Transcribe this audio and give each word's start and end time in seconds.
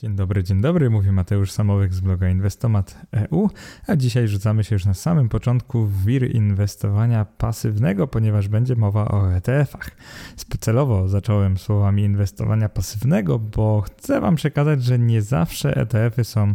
Dzień 0.00 0.16
dobry, 0.16 0.44
dzień 0.44 0.60
dobry, 0.60 0.90
mówi 0.90 1.12
Mateusz 1.12 1.52
Samowych 1.52 1.94
z 1.94 2.00
bloga 2.00 2.28
Inwestomat.eu, 2.28 3.50
a 3.86 3.96
dzisiaj 3.96 4.28
rzucamy 4.28 4.64
się 4.64 4.74
już 4.74 4.84
na 4.84 4.94
samym 4.94 5.28
początku 5.28 5.86
w 5.86 6.04
wir 6.04 6.34
inwestowania 6.34 7.24
pasywnego, 7.24 8.06
ponieważ 8.06 8.48
będzie 8.48 8.76
mowa 8.76 9.08
o 9.08 9.34
ETF-ach. 9.34 9.90
Celowo 10.60 11.08
zacząłem 11.08 11.58
słowami 11.58 12.02
inwestowania 12.02 12.68
pasywnego, 12.68 13.38
bo 13.38 13.80
chcę 13.80 14.20
Wam 14.20 14.36
przekazać, 14.36 14.84
że 14.84 14.98
nie 14.98 15.22
zawsze 15.22 15.76
ETF-y 15.76 16.24
są 16.24 16.54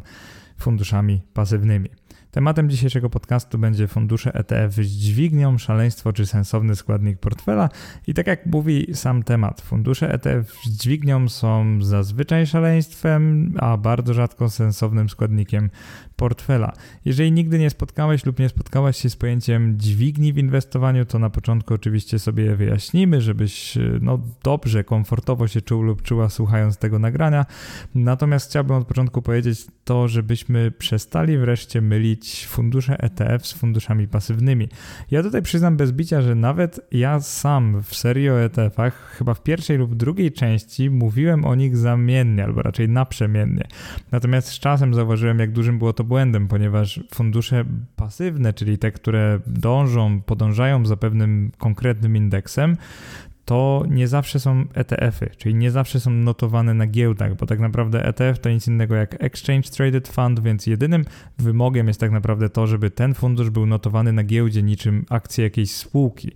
funduszami 0.57 1.21
pasywnymi. 1.33 1.89
Tematem 2.31 2.69
dzisiejszego 2.69 3.09
podcastu 3.09 3.57
będzie 3.57 3.87
fundusze 3.87 4.33
ETF 4.33 4.75
z 4.75 4.87
dźwignią, 4.87 5.57
szaleństwo 5.57 6.13
czy 6.13 6.25
sensowny 6.25 6.75
składnik 6.75 7.19
portfela. 7.19 7.69
I 8.07 8.13
tak 8.13 8.27
jak 8.27 8.45
mówi 8.45 8.87
sam 8.93 9.23
temat, 9.23 9.61
fundusze 9.61 10.13
ETF 10.13 10.53
z 10.65 10.69
dźwignią 10.69 11.29
są 11.29 11.81
zazwyczaj 11.81 12.47
szaleństwem, 12.47 13.53
a 13.59 13.77
bardzo 13.77 14.13
rzadko 14.13 14.49
sensownym 14.49 15.09
składnikiem 15.09 15.69
portfela. 16.21 16.73
Jeżeli 17.05 17.31
nigdy 17.31 17.59
nie 17.59 17.69
spotkałeś 17.69 18.25
lub 18.25 18.39
nie 18.39 18.49
spotkałaś 18.49 18.97
się 18.97 19.09
z 19.09 19.15
pojęciem 19.15 19.79
dźwigni 19.79 20.33
w 20.33 20.37
inwestowaniu, 20.37 21.05
to 21.05 21.19
na 21.19 21.29
początku 21.29 21.73
oczywiście 21.73 22.19
sobie 22.19 22.43
je 22.43 22.55
wyjaśnimy, 22.55 23.21
żebyś 23.21 23.77
no, 24.01 24.19
dobrze, 24.43 24.83
komfortowo 24.83 25.47
się 25.47 25.61
czuł 25.61 25.81
lub 25.81 26.01
czuła 26.01 26.29
słuchając 26.29 26.77
tego 26.77 26.99
nagrania. 26.99 27.45
Natomiast 27.95 28.49
chciałbym 28.49 28.77
od 28.77 28.87
początku 28.87 29.21
powiedzieć 29.21 29.67
to, 29.83 30.07
żebyśmy 30.07 30.71
przestali 30.71 31.37
wreszcie 31.37 31.81
mylić 31.81 32.47
fundusze 32.47 32.97
ETF 32.99 33.47
z 33.47 33.53
funduszami 33.53 34.07
pasywnymi. 34.07 34.69
Ja 35.11 35.23
tutaj 35.23 35.41
przyznam 35.41 35.77
bez 35.77 35.91
bicia, 35.91 36.21
że 36.21 36.35
nawet 36.35 36.79
ja 36.91 37.19
sam 37.19 37.81
w 37.83 37.95
serii 37.95 38.29
o 38.29 38.41
ETF-ach, 38.41 39.15
chyba 39.17 39.33
w 39.33 39.43
pierwszej 39.43 39.77
lub 39.77 39.95
drugiej 39.95 40.31
części 40.31 40.89
mówiłem 40.89 41.45
o 41.45 41.55
nich 41.55 41.77
zamiennie, 41.77 42.43
albo 42.43 42.61
raczej 42.61 42.89
naprzemiennie. 42.89 43.67
Natomiast 44.11 44.47
z 44.47 44.59
czasem 44.59 44.93
zauważyłem, 44.93 45.39
jak 45.39 45.51
dużym 45.51 45.77
było 45.77 45.93
to 45.93 46.03
błędem, 46.11 46.47
ponieważ 46.47 46.99
fundusze 47.13 47.65
pasywne, 47.95 48.53
czyli 48.53 48.77
te, 48.77 48.91
które 48.91 49.39
dążą, 49.47 50.21
podążają 50.21 50.85
za 50.85 50.97
pewnym 50.97 51.51
konkretnym 51.57 52.17
indeksem, 52.17 52.77
to 53.45 53.83
nie 53.89 54.07
zawsze 54.07 54.39
są 54.39 54.65
ETF-y, 54.73 55.29
czyli 55.37 55.55
nie 55.55 55.71
zawsze 55.71 55.99
są 55.99 56.11
notowane 56.11 56.73
na 56.73 56.87
giełdach, 56.87 57.35
bo 57.35 57.45
tak 57.45 57.59
naprawdę 57.59 58.05
ETF 58.05 58.39
to 58.39 58.49
nic 58.49 58.67
innego 58.67 58.95
jak 58.95 59.23
Exchange 59.23 59.69
Traded 59.69 60.07
Fund, 60.07 60.39
więc 60.39 60.67
jedynym 60.67 61.05
wymogiem 61.37 61.87
jest 61.87 61.99
tak 61.99 62.11
naprawdę 62.11 62.49
to, 62.49 62.67
żeby 62.67 62.89
ten 62.89 63.13
fundusz 63.13 63.49
był 63.49 63.65
notowany 63.65 64.13
na 64.13 64.23
giełdzie 64.23 64.63
niczym 64.63 65.05
akcje 65.09 65.43
jakiejś 65.43 65.71
spółki. 65.71 66.31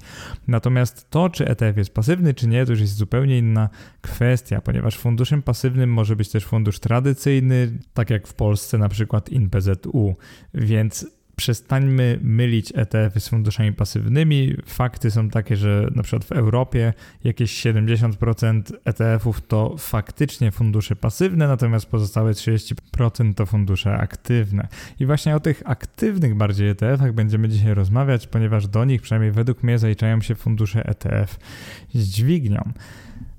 Natomiast 0.47 1.09
to, 1.09 1.29
czy 1.29 1.47
ETF 1.47 1.77
jest 1.77 1.93
pasywny, 1.93 2.33
czy 2.33 2.47
nie, 2.47 2.65
to 2.65 2.71
już 2.71 2.81
jest 2.81 2.95
zupełnie 2.95 3.37
inna 3.37 3.69
kwestia, 4.01 4.61
ponieważ 4.61 4.97
funduszem 4.97 5.41
pasywnym 5.41 5.93
może 5.93 6.15
być 6.15 6.29
też 6.29 6.45
fundusz 6.45 6.79
tradycyjny, 6.79 7.71
tak 7.93 8.09
jak 8.09 8.27
w 8.27 8.33
Polsce 8.33 8.77
na 8.77 8.89
przykład 8.89 9.29
INPZU, 9.29 10.15
więc 10.53 11.14
przestańmy 11.35 12.19
mylić 12.21 12.73
ETF-y 12.75 13.19
z 13.19 13.29
funduszami 13.29 13.73
pasywnymi. 13.73 14.55
Fakty 14.65 15.11
są 15.11 15.29
takie, 15.29 15.57
że 15.57 15.87
na 15.95 16.03
przykład 16.03 16.25
w 16.25 16.31
Europie 16.31 16.93
jakieś 17.23 17.65
70% 17.65 18.61
ETF-ów 18.85 19.41
to 19.47 19.75
faktycznie 19.77 20.51
fundusze 20.51 20.95
pasywne, 20.95 21.47
natomiast 21.47 21.85
pozostałe 21.85 22.31
30% 22.31 23.33
to 23.33 23.45
fundusze 23.45 23.93
aktywne. 23.93 24.67
I 24.99 25.05
właśnie 25.05 25.35
o 25.35 25.39
tych 25.39 25.63
aktywnych 25.65 26.35
bardziej 26.35 26.69
ETF-ach 26.69 27.13
będziemy 27.13 27.49
dzisiaj 27.49 27.73
rozmawiać, 27.73 28.27
ponieważ 28.27 28.67
do 28.67 28.85
nich, 28.85 29.01
przynajmniej 29.01 29.31
według 29.31 29.63
mnie, 29.63 29.79
zaliczają 29.79 30.21
się 30.21 30.35
fundusze 30.35 30.85
ETF 30.85 31.39
z 31.93 32.07
dźwignią. 32.07 32.71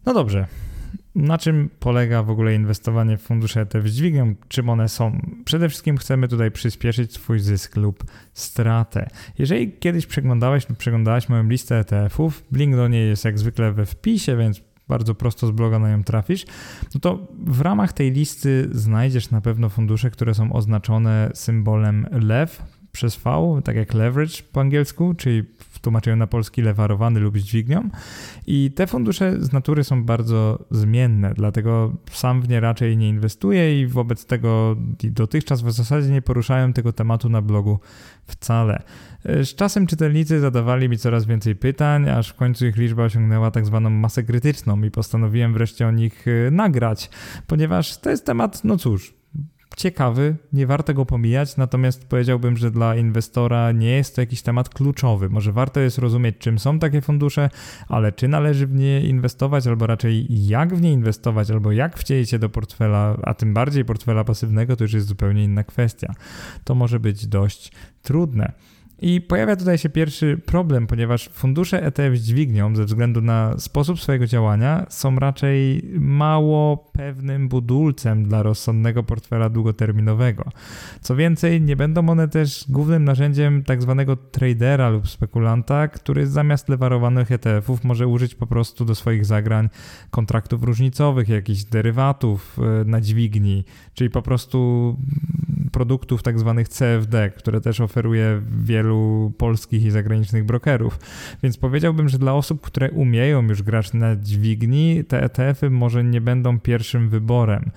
No 0.06 0.14
dobrze, 0.14 0.46
na 1.16 1.38
czym 1.38 1.70
polega 1.80 2.22
w 2.22 2.30
ogóle 2.30 2.54
inwestowanie 2.54 3.16
w 3.16 3.22
fundusze 3.22 3.60
ETF 3.60 3.88
z 3.88 3.92
dźwignią? 3.92 4.34
Czym 4.48 4.68
one 4.68 4.88
są? 4.88 5.20
Przede 5.44 5.68
wszystkim 5.68 5.96
chcemy 5.96 6.28
tutaj 6.28 6.50
przyspieszyć 6.50 7.12
Twój 7.12 7.40
zysk 7.40 7.76
lub 7.76 8.04
stratę. 8.32 9.08
Jeżeli 9.38 9.72
kiedyś 9.72 10.06
przeglądałeś 10.06 10.68
lub 10.68 10.78
przeglądałaś 10.78 11.28
moją 11.28 11.48
listę 11.48 11.78
ETF-ów, 11.78 12.44
link 12.52 12.76
do 12.76 12.88
niej 12.88 13.08
jest 13.08 13.24
jak 13.24 13.38
zwykle 13.38 13.72
we 13.72 13.86
wpisie, 13.86 14.36
więc 14.36 14.60
bardzo 14.88 15.14
prosto 15.14 15.46
z 15.46 15.50
bloga 15.50 15.78
na 15.78 15.90
nią 15.90 16.04
trafisz, 16.04 16.46
no 16.94 17.00
to 17.00 17.26
w 17.46 17.60
ramach 17.60 17.92
tej 17.92 18.12
listy 18.12 18.68
znajdziesz 18.72 19.30
na 19.30 19.40
pewno 19.40 19.68
fundusze, 19.68 20.10
które 20.10 20.34
są 20.34 20.52
oznaczone 20.52 21.30
symbolem 21.34 22.06
lew 22.12 22.62
przez 22.96 23.16
V, 23.16 23.60
tak 23.64 23.76
jak 23.76 23.94
leverage 23.94 24.42
po 24.52 24.60
angielsku, 24.60 25.14
czyli 25.14 25.44
tłumaczą 25.80 26.16
na 26.16 26.26
polski 26.26 26.62
lewarowany 26.62 27.20
lub 27.20 27.36
dźwignią. 27.36 27.88
I 28.46 28.70
te 28.74 28.86
fundusze 28.86 29.40
z 29.40 29.52
natury 29.52 29.84
są 29.84 30.04
bardzo 30.04 30.64
zmienne, 30.70 31.34
dlatego 31.34 31.92
sam 32.10 32.42
w 32.42 32.48
nie 32.48 32.60
raczej 32.60 32.96
nie 32.96 33.08
inwestuję 33.08 33.80
i 33.80 33.86
wobec 33.86 34.26
tego 34.26 34.76
dotychczas 35.02 35.62
w 35.62 35.70
zasadzie 35.70 36.08
nie 36.08 36.22
poruszałem 36.22 36.72
tego 36.72 36.92
tematu 36.92 37.28
na 37.28 37.42
blogu 37.42 37.78
wcale. 38.26 38.82
Z 39.24 39.54
czasem 39.54 39.86
czytelnicy 39.86 40.40
zadawali 40.40 40.88
mi 40.88 40.98
coraz 40.98 41.26
więcej 41.26 41.56
pytań, 41.56 42.08
aż 42.08 42.28
w 42.28 42.34
końcu 42.34 42.66
ich 42.66 42.76
liczba 42.76 43.04
osiągnęła 43.04 43.50
tak 43.50 43.66
zwaną 43.66 43.90
masę 43.90 44.22
krytyczną 44.22 44.82
i 44.82 44.90
postanowiłem 44.90 45.52
wreszcie 45.52 45.86
o 45.86 45.90
nich 45.90 46.24
e, 46.28 46.50
nagrać, 46.50 47.10
ponieważ 47.46 47.96
to 47.96 48.10
jest 48.10 48.26
temat, 48.26 48.64
no 48.64 48.76
cóż, 48.76 49.15
ciekawy, 49.76 50.36
nie 50.52 50.66
warto 50.66 50.94
go 50.94 51.06
pomijać, 51.06 51.56
natomiast 51.56 52.08
powiedziałbym, 52.08 52.56
że 52.56 52.70
dla 52.70 52.96
inwestora 52.96 53.72
nie 53.72 53.90
jest 53.90 54.14
to 54.14 54.20
jakiś 54.20 54.42
temat 54.42 54.68
kluczowy. 54.68 55.28
Może 55.28 55.52
warto 55.52 55.80
jest 55.80 55.98
rozumieć, 55.98 56.36
czym 56.38 56.58
są 56.58 56.78
takie 56.78 57.00
fundusze, 57.00 57.50
ale 57.88 58.12
czy 58.12 58.28
należy 58.28 58.66
w 58.66 58.74
nie 58.74 59.00
inwestować, 59.00 59.66
albo 59.66 59.86
raczej 59.86 60.26
jak 60.46 60.74
w 60.74 60.80
nie 60.80 60.92
inwestować, 60.92 61.50
albo 61.50 61.72
jak 61.72 61.98
wcielić 61.98 62.38
do 62.38 62.48
portfela, 62.48 63.16
a 63.22 63.34
tym 63.34 63.54
bardziej 63.54 63.84
portfela 63.84 64.24
pasywnego, 64.24 64.76
to 64.76 64.84
już 64.84 64.92
jest 64.92 65.06
zupełnie 65.06 65.44
inna 65.44 65.64
kwestia. 65.64 66.14
To 66.64 66.74
może 66.74 67.00
być 67.00 67.26
dość 67.26 67.72
trudne. 68.02 68.52
I 68.98 69.20
pojawia 69.20 69.56
tutaj 69.56 69.78
się 69.78 69.88
pierwszy 69.88 70.40
problem, 70.46 70.86
ponieważ 70.86 71.28
fundusze 71.32 71.82
ETF 71.82 72.16
z 72.16 72.22
dźwignią, 72.22 72.76
ze 72.76 72.84
względu 72.84 73.20
na 73.20 73.58
sposób 73.58 74.00
swojego 74.00 74.26
działania, 74.26 74.86
są 74.88 75.16
raczej 75.16 75.82
mało 75.98 76.76
pewnym 76.92 77.48
budulcem 77.48 78.24
dla 78.24 78.42
rozsądnego 78.42 79.02
portfela 79.02 79.48
długoterminowego. 79.48 80.44
Co 81.00 81.16
więcej, 81.16 81.60
nie 81.60 81.76
będą 81.76 82.08
one 82.08 82.28
też 82.28 82.64
głównym 82.68 83.04
narzędziem 83.04 83.64
tak 83.64 83.82
zwanego 83.82 84.16
tradera 84.16 84.88
lub 84.88 85.08
spekulanta, 85.08 85.88
który 85.88 86.26
zamiast 86.26 86.68
lewarowanych 86.68 87.32
ETF-ów 87.32 87.84
może 87.84 88.06
użyć 88.06 88.34
po 88.34 88.46
prostu 88.46 88.84
do 88.84 88.94
swoich 88.94 89.24
zagrań 89.24 89.68
kontraktów 90.10 90.62
różnicowych, 90.62 91.28
jakichś 91.28 91.64
derywatów 91.64 92.58
e, 92.58 92.84
na 92.84 93.00
dźwigni, 93.00 93.64
czyli 93.94 94.10
po 94.10 94.22
prostu 94.22 94.96
produktów 95.76 96.22
tak 96.22 96.38
zwanych 96.38 96.68
CFD, 96.68 97.30
które 97.30 97.60
też 97.60 97.80
oferuje 97.80 98.42
wielu 98.62 99.32
polskich 99.38 99.84
i 99.84 99.90
zagranicznych 99.90 100.44
brokerów. 100.44 100.98
Więc 101.42 101.56
powiedziałbym, 101.56 102.08
że 102.08 102.18
dla 102.18 102.34
osób, 102.34 102.60
które 102.60 102.90
umieją 102.90 103.42
już 103.42 103.62
grać 103.62 103.92
na 103.92 104.16
dźwigni, 104.16 105.04
te 105.08 105.22
ETF-y 105.22 105.70
może 105.70 106.04
nie 106.04 106.20
będą 106.20 106.60
pierwszym 106.60 107.08
wyborem. 107.08 107.70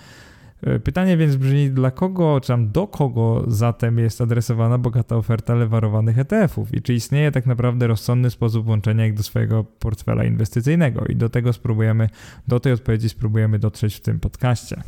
E, 0.61 0.79
pytanie 0.79 1.17
więc 1.17 1.35
brzmi, 1.35 1.69
dla 1.69 1.91
kogo, 1.91 2.41
czy 2.41 2.47
tam 2.47 2.71
do 2.71 2.87
kogo 2.87 3.43
zatem 3.47 3.99
jest 3.99 4.21
adresowana 4.21 4.77
bogata 4.77 5.15
oferta 5.15 5.55
lewarowanych 5.55 6.19
ETF-ów 6.19 6.73
i 6.73 6.81
czy 6.81 6.93
istnieje 6.93 7.31
tak 7.31 7.45
naprawdę 7.45 7.87
rozsądny 7.87 8.29
sposób 8.29 8.67
łączenia 8.67 9.07
ich 9.07 9.13
do 9.13 9.23
swojego 9.23 9.63
portfela 9.63 10.23
inwestycyjnego? 10.23 11.05
I 11.05 11.15
do 11.15 11.29
tego 11.29 11.53
spróbujemy, 11.53 12.09
do 12.47 12.59
tej 12.59 12.73
odpowiedzi 12.73 13.09
spróbujemy 13.09 13.59
dotrzeć 13.59 13.95
w 13.95 14.01
tym 14.01 14.19
podcaście. 14.19 14.81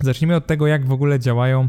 Zacznijmy 0.00 0.36
od 0.36 0.46
tego, 0.46 0.66
jak 0.66 0.86
w 0.86 0.92
ogóle 0.92 1.20
działają 1.20 1.68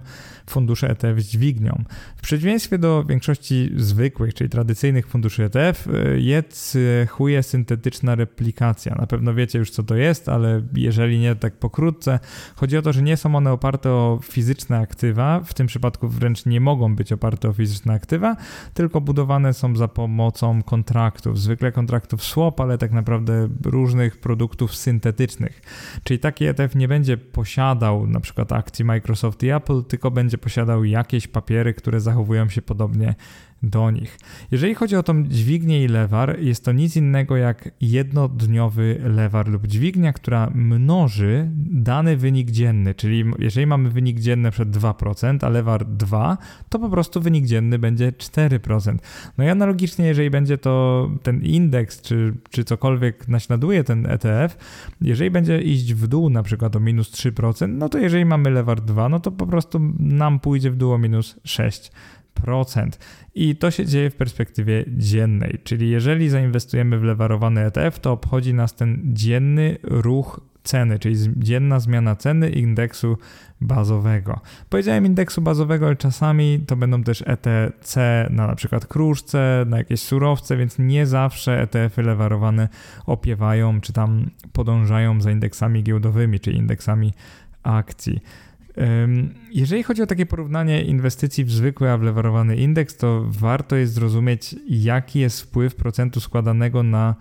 fundusze 0.50 0.90
ETF 0.90 1.20
z 1.20 1.28
dźwignią. 1.28 1.84
W 2.18 2.22
przeciwieństwie 2.22 2.78
do 2.78 3.04
większości 3.04 3.72
zwykłych, 3.76 4.34
czyli 4.34 4.50
tradycyjnych 4.50 5.08
funduszy 5.08 5.44
ETF, 5.44 5.88
y, 5.88 6.22
je 6.22 6.44
cechuje 6.44 7.44
syntetyczna 7.44 8.16
replikacja. 8.16 8.96
Na 8.96 9.08
pewno 9.08 9.34
wiecie 9.34 9.60
już, 9.60 9.72
co 9.72 9.84
to 9.84 9.96
jest, 9.96 10.30
ale 10.30 10.62
jeżeli 10.76 11.20
nie, 11.20 11.36
tak 11.36 11.54
pokrótce. 11.54 12.20
Chodzi 12.56 12.78
o 12.78 12.82
to, 12.82 12.94
że 12.94 13.02
nie 13.02 13.18
są 13.18 13.36
one 13.36 13.52
oparte 13.52 13.92
o 13.92 14.20
fizyczne 14.24 14.80
aktywa, 14.80 15.42
w 15.46 15.54
tym 15.54 15.68
przypadku 15.68 16.08
wręcz 16.08 16.46
nie 16.46 16.62
mogą 16.62 16.96
być 16.96 17.12
oparte 17.14 17.50
o 17.50 17.54
fizyczne 17.54 17.94
aktywa, 17.94 18.36
tylko 18.74 19.02
budowane 19.02 19.54
są 19.54 19.76
za 19.76 19.88
pomocą 19.88 20.64
kontraktów, 20.64 21.40
zwykle 21.40 21.72
kontraktów 21.72 22.24
swap, 22.24 22.60
ale 22.62 22.78
tak 22.78 22.92
naprawdę 22.92 23.50
różnych 23.66 24.20
produktów 24.20 24.76
syntetycznych. 24.76 25.62
Czyli 26.04 26.20
taki 26.20 26.46
ETF 26.46 26.76
nie 26.76 26.88
będzie 26.88 27.18
posiadał 27.18 28.08
na 28.08 28.20
przykład 28.22 28.52
akcji 28.52 28.86
Microsoft 28.86 29.44
i 29.44 29.50
Apple, 29.50 29.84
tylko 29.84 30.12
będzie 30.12 30.38
posiadał 30.38 30.84
jakieś 30.84 31.28
papiery, 31.28 31.74
które 31.74 32.00
zachowują 32.00 32.50
się 32.50 32.62
podobnie 32.62 33.16
do 33.64 33.92
nich. 33.92 34.20
Jeżeli 34.52 34.76
chodzi 34.76 34.96
o 34.96 35.04
tą 35.04 35.24
dźwignię 35.24 35.84
i 35.84 35.88
lewar, 35.88 36.40
jest 36.40 36.66
to 36.66 36.72
nic 36.72 36.96
innego 36.96 37.38
jak 37.38 37.72
jednodniowy 37.82 39.02
lewar 39.04 39.48
lub 39.48 39.68
dźwignia, 39.68 40.14
która 40.14 40.52
mnoży 40.56 41.50
dany 41.56 42.18
wynik 42.18 42.52
dzienny, 42.52 42.96
czyli 42.96 43.24
jeżeli 43.40 43.68
mamy 43.68 43.90
wynik 43.90 44.20
dzienny 44.20 44.52
przed 44.52 44.70
2%, 44.70 45.46
a 45.46 45.50
lewar 45.50 45.86
2, 45.86 46.38
to 46.70 46.80
po 46.80 46.90
prostu 46.90 47.22
wynik 47.22 47.46
dzienny 47.46 47.80
będzie 47.80 48.12
4%. 48.12 48.98
No 49.38 49.44
i 49.44 49.48
analogicznie, 49.50 50.06
jeżeli 50.06 50.30
będzie 50.30 50.58
to 50.58 51.10
ten 51.24 51.42
indeks, 51.42 52.02
czy, 52.02 52.34
czy 52.50 52.64
cokolwiek 52.64 53.28
naśladuje 53.28 53.84
ten 53.84 54.06
ETF, 54.06 54.58
jeżeli 55.02 55.32
będzie 55.32 55.62
iść 55.62 55.94
w 55.94 56.08
dół 56.08 56.30
na 56.30 56.44
przykład 56.44 56.76
o 56.76 56.80
minus 56.80 57.12
3%, 57.12 57.70
no 57.70 57.90
to 57.90 57.98
jeżeli 57.98 58.26
mamy 58.26 58.50
lewar 58.50 58.82
2, 58.82 59.10
no 59.10 59.20
to 59.20 59.32
po 59.32 59.48
prostu 59.48 59.80
nam 60.00 60.40
pójdzie 60.40 60.72
w 60.72 60.76
dół 60.76 60.94
o 60.94 60.98
minus 60.98 61.40
6%. 61.46 61.92
I 63.36 63.56
to 63.56 63.72
się 63.72 63.86
dzieje 63.86 64.10
w 64.10 64.16
perspektywie 64.16 64.86
dziennej, 64.88 65.60
czyli 65.64 65.90
jeżeli 65.90 66.30
zainwestujemy 66.30 67.00
w 67.00 67.04
lewarowany 67.04 67.62
ETF, 67.62 68.00
to 68.00 68.12
obchodzi 68.12 68.54
nas 68.54 68.76
ten 68.76 69.02
dzienny 69.04 69.78
ruch 69.84 70.52
ceny, 70.64 71.00
czyli 71.00 71.16
dzienna 71.38 71.80
zmiana 71.80 72.16
ceny 72.16 72.50
indeksu 72.50 73.18
bazowego. 73.62 74.40
Powiedziałem 74.70 75.06
indeksu 75.06 75.42
bazowego, 75.42 75.86
ale 75.86 75.96
czasami 75.96 76.60
to 76.68 76.76
będą 76.76 77.04
też 77.04 77.24
ETC 77.28 77.96
na 78.30 78.48
na 78.48 78.56
przykład 78.56 78.86
kruszce, 78.86 79.66
na 79.68 79.78
jakieś 79.78 80.02
surowce, 80.02 80.58
więc 80.58 80.80
nie 80.80 81.06
zawsze 81.06 81.62
ETF-y 81.62 82.04
lewarowane 82.04 82.70
opiewają 83.06 83.82
czy 83.82 83.94
tam 83.94 84.30
podążają 84.54 85.22
za 85.22 85.32
indeksami 85.32 85.84
giełdowymi, 85.84 86.40
czy 86.40 86.52
indeksami 86.52 87.14
akcji. 87.64 88.20
Jeżeli 89.52 89.84
chodzi 89.84 90.02
o 90.02 90.08
takie 90.08 90.26
porównanie 90.26 90.82
inwestycji 90.84 91.46
w 91.46 91.52
zwykły, 91.52 91.92
a 91.92 91.98
w 91.98 92.02
lewarowany 92.02 92.56
indeks, 92.56 92.98
to 92.98 93.26
warto 93.28 93.76
jest 93.76 93.94
zrozumieć, 93.94 94.56
jaki 94.70 95.20
jest 95.20 95.42
wpływ 95.42 95.76
procentu 95.76 96.20
składanego 96.20 96.84
na 96.84 97.16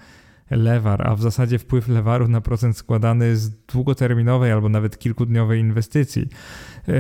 lewar, 0.51 1.09
a 1.09 1.15
w 1.15 1.21
zasadzie 1.21 1.59
wpływ 1.59 1.89
lewaru 1.89 2.29
na 2.29 2.41
procent 2.41 2.77
składany 2.77 3.37
z 3.37 3.51
długoterminowej 3.51 4.53
albo 4.53 4.69
nawet 4.69 4.99
kilkudniowej 4.99 5.61
inwestycji. 5.61 6.29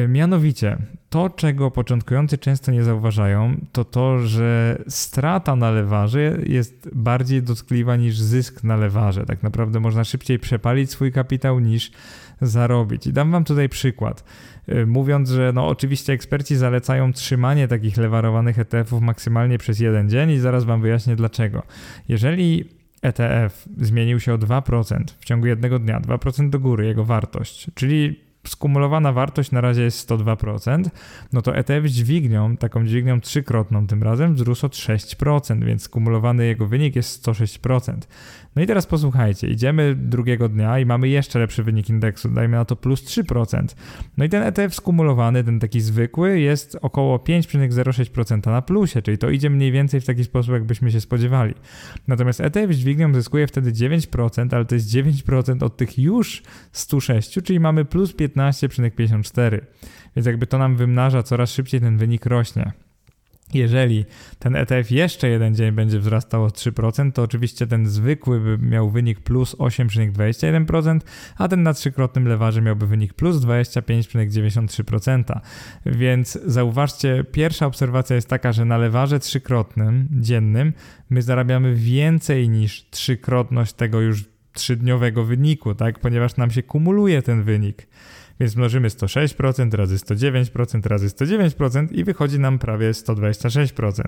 Mianowicie, 0.09 0.79
to 1.09 1.31
czego 1.31 1.71
początkujący 1.71 2.39
często 2.39 2.73
nie 2.73 2.85
zauważają, 2.85 3.57
to 3.73 3.85
to, 3.85 4.19
że 4.19 4.79
strata 4.89 5.57
na 5.57 5.71
lewarze 5.71 6.39
jest 6.47 6.89
bardziej 6.95 7.43
dotkliwa 7.43 7.97
niż 7.97 8.19
zysk 8.19 8.65
na 8.65 8.77
lewarze. 8.77 9.27
Tak 9.27 9.43
naprawdę 9.43 9.81
można 9.81 10.05
szybciej 10.05 10.39
przepalić 10.39 10.91
swój 10.91 11.13
kapitał 11.13 11.61
niż 11.61 11.93
zarobić. 12.41 13.07
I 13.07 13.13
dam 13.13 13.31
wam 13.31 13.45
tutaj 13.45 13.69
przykład. 13.69 14.25
E, 14.67 14.87
mówiąc, 14.87 15.31
że 15.31 15.53
no 15.55 15.69
oczywiście 15.69 16.13
eksperci 16.13 16.57
zalecają 16.57 17.13
trzymanie 17.13 17.69
takich 17.69 17.97
lewarowanych 17.97 18.59
ETF-ów 18.59 19.03
maksymalnie 19.03 19.59
przez 19.59 19.81
jeden 19.81 20.11
dzień 20.11 20.31
i 20.31 20.39
zaraz 20.39 20.65
wam 20.65 20.81
wyjaśnię 20.81 21.17
dlaczego. 21.17 21.63
Jeżeli 22.09 22.65
ETF 23.03 23.69
zmienił 23.81 24.21
się 24.21 24.35
o 24.35 24.39
2% 24.39 25.05
w 25.21 25.25
ciągu 25.25 25.47
jednego 25.47 25.79
dnia, 25.79 26.01
2% 26.01 26.51
do 26.51 26.59
góry 26.59 26.87
jego 26.87 27.05
wartość, 27.05 27.71
czyli 27.75 28.21
skumulowana 28.47 29.13
wartość 29.13 29.51
na 29.51 29.61
razie 29.61 29.83
jest 29.83 30.11
102%, 30.11 30.85
no 31.33 31.43
to 31.43 31.57
ETF 31.57 31.89
z 31.89 31.93
dźwignią, 31.93 32.57
taką 32.57 32.87
dźwignią 32.87 33.21
trzykrotną 33.21 33.87
tym 33.87 34.03
razem, 34.03 34.35
wzrósł 34.35 34.67
o 34.67 34.69
6%, 34.69 35.65
więc 35.65 35.83
skumulowany 35.83 36.47
jego 36.47 36.67
wynik 36.67 36.97
jest 36.97 37.27
106%. 37.27 37.93
No 38.57 38.63
i 38.63 38.67
teraz 38.67 38.87
posłuchajcie, 38.87 39.49
idziemy 39.49 39.95
drugiego 39.95 40.49
dnia 40.49 40.79
i 40.79 40.87
mamy 40.87 41.09
jeszcze 41.09 41.39
lepszy 41.39 41.63
wynik 41.63 41.91
indeksu, 41.91 42.29
dajmy 42.29 42.57
na 42.57 42.65
to 42.65 42.77
plus 42.77 43.05
3%. 43.05 43.65
No 44.17 44.25
i 44.25 44.29
ten 44.29 44.43
ETF 44.43 44.75
skumulowany, 44.75 45.45
ten 45.45 45.61
taki 45.61 45.81
zwykły, 45.81 46.41
jest 46.41 46.79
około 46.83 47.19
5,06% 47.19 48.47
na 48.47 48.63
plusie, 48.63 49.03
czyli 49.03 49.19
to 49.19 49.31
idzie 49.31 49.51
mniej 49.51 49.73
więcej 49.73 50.01
w 50.01 50.05
taki 50.05 50.25
sposób, 50.25 50.53
jakbyśmy 50.53 50.91
się 50.91 51.01
spodziewali. 51.01 51.55
Natomiast 52.09 52.41
ETF 52.41 52.73
z 52.75 52.77
dźwignią 52.77 53.15
zyskuje 53.15 53.47
wtedy 53.47 53.73
9%, 53.73 54.55
ale 54.55 54.65
to 54.65 54.75
jest 54.75 54.89
9% 54.89 55.65
od 55.65 55.77
tych 55.77 55.99
już 55.99 56.43
106, 56.73 57.33
czyli 57.45 57.61
mamy 57.61 57.85
plus 57.85 58.17
15,54. 58.17 59.61
Więc 60.17 60.27
jakby 60.27 60.47
to 60.47 60.59
nam 60.59 60.77
wymnaża, 60.77 61.23
coraz 61.23 61.53
szybciej 61.53 61.81
ten 61.81 61.99
wynik 61.99 62.27
rośnie. 62.27 62.73
Jeżeli 63.55 64.05
ten 64.39 64.57
ETF 64.57 64.91
jeszcze 64.91 65.29
jeden 65.29 65.55
dzień 65.55 65.73
będzie 65.73 65.99
wzrastał 65.99 66.45
o 66.45 66.49
3%, 66.49 67.13
to 67.13 67.23
oczywiście 67.23 67.67
ten 67.67 67.87
zwykły 67.87 68.41
by 68.41 68.59
miał 68.59 68.91
wynik 68.91 69.21
plus 69.21 69.57
8,21%, 69.57 71.01
a 71.37 71.49
ten 71.49 71.63
na 71.63 71.75
trzykrotnym 71.75 72.29
lewarze 72.29 72.63
miałby 72.63 72.87
wynik 72.87 73.15
plus 73.15 73.37
25,93%. 73.37 75.41
Więc 75.87 76.39
zauważcie, 76.47 77.25
pierwsza 77.33 77.67
obserwacja 77.67 78.17
jest 78.17 78.29
taka, 78.29 78.53
że 78.53 78.65
na 78.65 78.79
lewarze 78.79 79.21
trzykrotnym 79.21 80.09
dziennym 80.11 80.73
my 81.11 81.23
zarabiamy 81.23 81.75
więcej 81.75 82.49
niż 82.49 82.91
trzykrotność 82.91 83.73
tego 83.73 84.01
już 84.01 84.25
trzydniowego 84.53 85.25
wyniku, 85.25 85.75
tak? 85.75 85.99
ponieważ 85.99 86.37
nam 86.37 86.51
się 86.51 86.63
kumuluje 86.63 87.23
ten 87.23 87.43
wynik. 87.43 87.87
Więc 88.41 88.57
mnożymy 88.57 88.89
106% 88.89 89.75
razy 89.75 89.97
109% 89.97 90.87
razy 90.87 91.09
109% 91.09 91.93
i 91.93 92.05
wychodzi 92.05 92.39
nam 92.39 92.59
prawie 92.59 92.91
126%. 92.91 94.03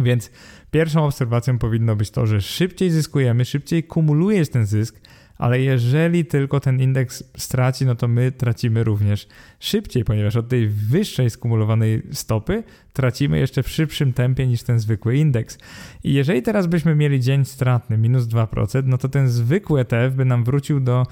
Więc 0.00 0.30
pierwszą 0.70 1.04
obserwacją 1.04 1.58
powinno 1.58 1.96
być 1.96 2.10
to, 2.10 2.26
że 2.26 2.40
szybciej 2.40 2.90
zyskujemy, 2.90 3.44
szybciej 3.44 3.84
kumulujesz 3.84 4.48
ten 4.48 4.66
zysk, 4.66 5.00
ale 5.38 5.60
jeżeli 5.60 6.24
tylko 6.24 6.60
ten 6.60 6.80
indeks 6.80 7.24
straci, 7.36 7.86
no 7.86 7.94
to 7.94 8.08
my 8.08 8.32
tracimy 8.32 8.84
również 8.84 9.28
szybciej, 9.58 10.04
ponieważ 10.04 10.36
od 10.36 10.48
tej 10.48 10.68
wyższej 10.68 11.30
skumulowanej 11.30 12.02
stopy 12.12 12.62
tracimy 12.92 13.38
jeszcze 13.38 13.62
w 13.62 13.68
szybszym 13.68 14.12
tempie 14.12 14.46
niż 14.46 14.62
ten 14.62 14.78
zwykły 14.78 15.16
indeks. 15.16 15.58
I 16.04 16.12
jeżeli 16.12 16.42
teraz 16.42 16.66
byśmy 16.66 16.94
mieli 16.94 17.20
dzień 17.20 17.44
stratny 17.44 17.98
minus 17.98 18.24
2%, 18.24 18.82
no 18.84 18.98
to 18.98 19.08
ten 19.08 19.28
zwykły 19.28 19.80
ETF 19.80 20.14
by 20.14 20.24
nam 20.24 20.44
wrócił 20.44 20.80
do 20.80 21.06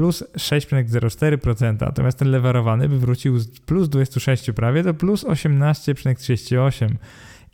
plus 0.00 0.24
6,04%, 0.36 1.80
natomiast 1.80 2.18
ten 2.18 2.30
lewarowany 2.30 2.88
by 2.88 2.98
wrócił 2.98 3.38
z 3.38 3.60
plus 3.60 3.88
26 3.88 4.50
prawie 4.50 4.82
do 4.82 4.94
plus 4.94 5.24
18,38%. 5.24 6.88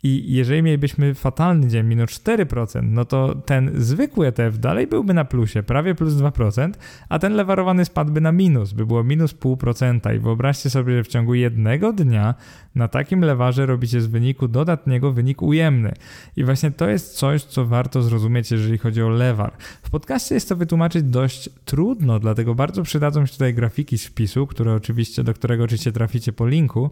I 0.03 0.33
jeżeli 0.33 0.63
mielibyśmy 0.63 1.13
fatalny 1.13 1.67
dzień, 1.67 1.85
minus 1.85 2.09
4%, 2.09 2.83
no 2.83 3.05
to 3.05 3.35
ten 3.35 3.71
zwykły 3.75 4.27
ETF 4.27 4.57
dalej 4.57 4.87
byłby 4.87 5.13
na 5.13 5.25
plusie, 5.25 5.63
prawie 5.63 5.95
plus 5.95 6.13
2%, 6.13 6.71
a 7.09 7.19
ten 7.19 7.33
lewarowany 7.33 7.85
spadłby 7.85 8.21
na 8.21 8.31
minus, 8.31 8.73
by 8.73 8.85
było 8.85 9.03
minus 9.03 9.35
0,5%. 9.35 10.15
I 10.15 10.19
wyobraźcie 10.19 10.69
sobie, 10.69 10.97
że 10.97 11.03
w 11.03 11.07
ciągu 11.07 11.33
jednego 11.33 11.93
dnia 11.93 12.35
na 12.75 12.87
takim 12.87 13.21
lewarze 13.21 13.65
robicie 13.65 14.01
z 14.01 14.07
wyniku 14.07 14.47
dodatniego 14.47 15.11
wynik 15.11 15.41
ujemny. 15.41 15.93
I 16.35 16.43
właśnie 16.43 16.71
to 16.71 16.89
jest 16.89 17.13
coś, 17.13 17.43
co 17.43 17.65
warto 17.65 18.01
zrozumieć, 18.01 18.51
jeżeli 18.51 18.77
chodzi 18.77 19.01
o 19.01 19.09
lewar. 19.09 19.51
W 19.83 19.89
podcaście 19.89 20.35
jest 20.35 20.49
to 20.49 20.55
wytłumaczyć 20.55 21.03
dość 21.03 21.49
trudno, 21.65 22.19
dlatego 22.19 22.55
bardzo 22.55 22.83
przydadzą 22.83 23.25
się 23.25 23.33
tutaj 23.33 23.53
grafiki 23.53 23.97
z 23.97 24.05
wpisu, 24.05 24.47
które 24.47 24.73
oczywiście, 24.73 25.23
do 25.23 25.33
którego 25.33 25.63
oczywiście 25.63 25.91
traficie 25.91 26.33
po 26.33 26.47
linku 26.47 26.91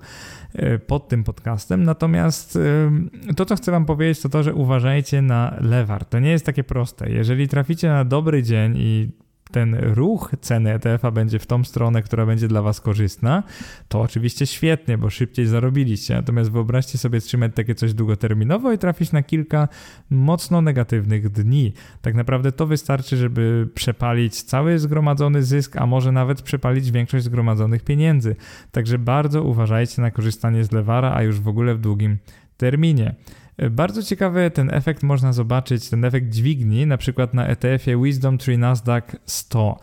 e, 0.54 0.80
pod 0.80 1.08
tym 1.08 1.24
podcastem. 1.24 1.84
Natomiast 1.84 2.60
to, 3.36 3.46
co 3.46 3.56
chcę 3.56 3.72
Wam 3.72 3.86
powiedzieć, 3.86 4.22
to 4.22 4.30
to, 4.30 4.44
że 4.44 4.54
uważajcie 4.54 5.22
na 5.22 5.58
lewar. 5.62 6.06
To 6.06 6.20
nie 6.20 6.30
jest 6.30 6.46
takie 6.46 6.64
proste. 6.64 7.12
Jeżeli 7.12 7.48
traficie 7.48 7.90
na 7.90 8.06
dobry 8.06 8.44
dzień 8.44 8.74
i 8.78 9.10
ten 9.52 9.76
ruch 9.76 10.32
ceny 10.42 10.74
ETF-a 10.74 11.12
będzie 11.12 11.40
w 11.40 11.46
tą 11.46 11.64
stronę, 11.64 12.02
która 12.02 12.26
będzie 12.26 12.48
dla 12.48 12.62
Was 12.62 12.82
korzystna, 12.82 13.44
to 13.88 14.02
oczywiście 14.02 14.46
świetnie, 14.48 14.98
bo 14.98 15.10
szybciej 15.10 15.48
zarobiliście. 15.48 16.16
Natomiast 16.16 16.52
wyobraźcie 16.52 16.98
sobie 16.98 17.22
trzymać 17.22 17.52
takie 17.56 17.76
coś 17.76 17.94
długoterminowo 17.94 18.72
i 18.72 18.78
trafić 18.78 19.12
na 19.12 19.24
kilka 19.24 19.68
mocno 20.10 20.62
negatywnych 20.62 21.30
dni. 21.30 21.74
Tak 22.02 22.16
naprawdę 22.16 22.52
to 22.52 22.68
wystarczy, 22.68 23.18
żeby 23.18 23.70
przepalić 23.74 24.42
cały 24.44 24.80
zgromadzony 24.80 25.44
zysk, 25.44 25.78
a 25.78 25.86
może 25.86 26.12
nawet 26.12 26.42
przepalić 26.42 26.92
większość 26.92 27.26
zgromadzonych 27.26 27.84
pieniędzy. 27.84 28.36
Także 28.72 29.00
bardzo 29.00 29.44
uważajcie 29.44 30.02
na 30.02 30.12
korzystanie 30.12 30.64
z 30.64 30.72
lewara, 30.72 31.14
a 31.16 31.24
już 31.24 31.40
w 31.40 31.48
ogóle 31.48 31.76
w 31.76 31.80
długim. 31.80 32.18
Bardzo 33.72 34.04
ciekawy 34.04 34.52
ten 34.52 34.74
efekt 34.74 35.04
można 35.04 35.34
zobaczyć, 35.34 35.90
ten 35.90 36.06
efekt 36.06 36.30
dźwigni, 36.30 36.86
na 36.88 36.98
przykład 36.98 37.34
na 37.34 37.48
ETF-ie 37.48 38.04
Wisdom 38.04 38.38
Tree 38.38 38.58
Nasdaq 38.58 39.16
100. 39.26 39.80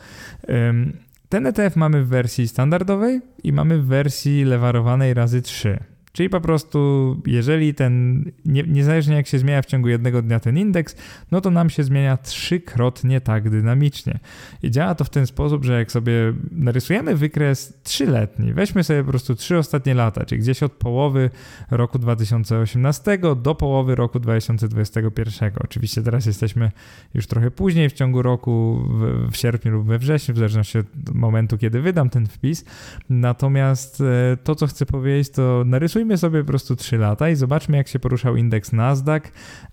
Ten 1.29 1.47
ETF 1.47 1.77
mamy 1.77 2.05
w 2.05 2.09
wersji 2.09 2.49
standardowej 2.49 3.21
i 3.43 3.53
mamy 3.53 3.79
w 3.79 3.87
wersji 3.87 4.45
lewarowanej 4.45 5.15
razy 5.15 5.43
3. 5.43 5.79
Czyli 6.13 6.29
po 6.29 6.41
prostu, 6.41 7.17
jeżeli 7.27 7.75
ten, 7.75 8.25
nie, 8.45 8.63
niezależnie 8.63 9.17
jak 9.17 9.27
się 9.27 9.39
zmienia 9.39 9.63
w 9.63 9.67
ciągu 9.67 9.89
jednego 9.89 10.23
dnia 10.23 10.41
ten 10.41 10.59
indeks, 10.59 10.97
no 11.31 11.41
to 11.41 11.51
nam 11.51 11.71
się 11.71 11.85
zmienia 11.85 12.17
trzykrotnie 12.17 13.21
tak 13.21 13.51
dynamicznie. 13.51 14.19
I 14.63 14.71
działa 14.71 14.95
to 14.95 15.05
w 15.05 15.11
ten 15.11 15.27
sposób, 15.27 15.65
że 15.65 15.79
jak 15.79 15.93
sobie 15.93 16.13
narysujemy 16.51 17.17
wykres 17.17 17.79
trzyletni, 17.83 18.53
weźmy 18.53 18.85
sobie 18.85 19.05
po 19.05 19.11
prostu 19.11 19.35
trzy 19.35 19.59
ostatnie 19.59 19.95
lata, 19.95 20.25
czyli 20.25 20.41
gdzieś 20.41 20.63
od 20.63 20.73
połowy 20.73 21.31
roku 21.71 21.99
2018 21.99 23.19
do 23.37 23.55
połowy 23.55 23.95
roku 23.95 24.21
2021. 24.21 25.53
Oczywiście 25.65 26.03
teraz 26.03 26.27
jesteśmy 26.27 26.71
już 27.15 27.27
trochę 27.27 27.51
później 27.51 27.91
w 27.91 27.93
ciągu 27.93 28.23
roku, 28.23 28.85
w, 28.89 29.31
w 29.33 29.37
sierpniu 29.37 29.73
lub 29.73 29.87
we 29.87 29.99
wrześniu, 29.99 30.35
w 30.35 30.39
zależności 30.39 30.79
od 30.79 31.15
momentu, 31.15 31.59
kiedy 31.59 31.81
wydam 31.81 32.11
ten 32.11 32.27
wpis. 32.27 32.65
Natomiast 33.11 34.01
e, 34.01 34.37
to, 34.37 34.55
co 34.55 34.67
chcę 34.67 34.87
powiedzieć, 34.87 35.31
to 35.31 35.63
narysujmy 35.67 36.02
Zastosujmy 36.03 36.19
sobie 36.19 36.41
po 36.41 36.47
prostu 36.47 36.77
3 36.77 36.99
lata 36.99 37.31
i 37.31 37.37
zobaczmy, 37.37 37.77
jak 37.77 37.89
się 37.89 37.99
poruszał 37.99 38.37
indeks 38.37 38.73
Nasdaq, 38.73 39.23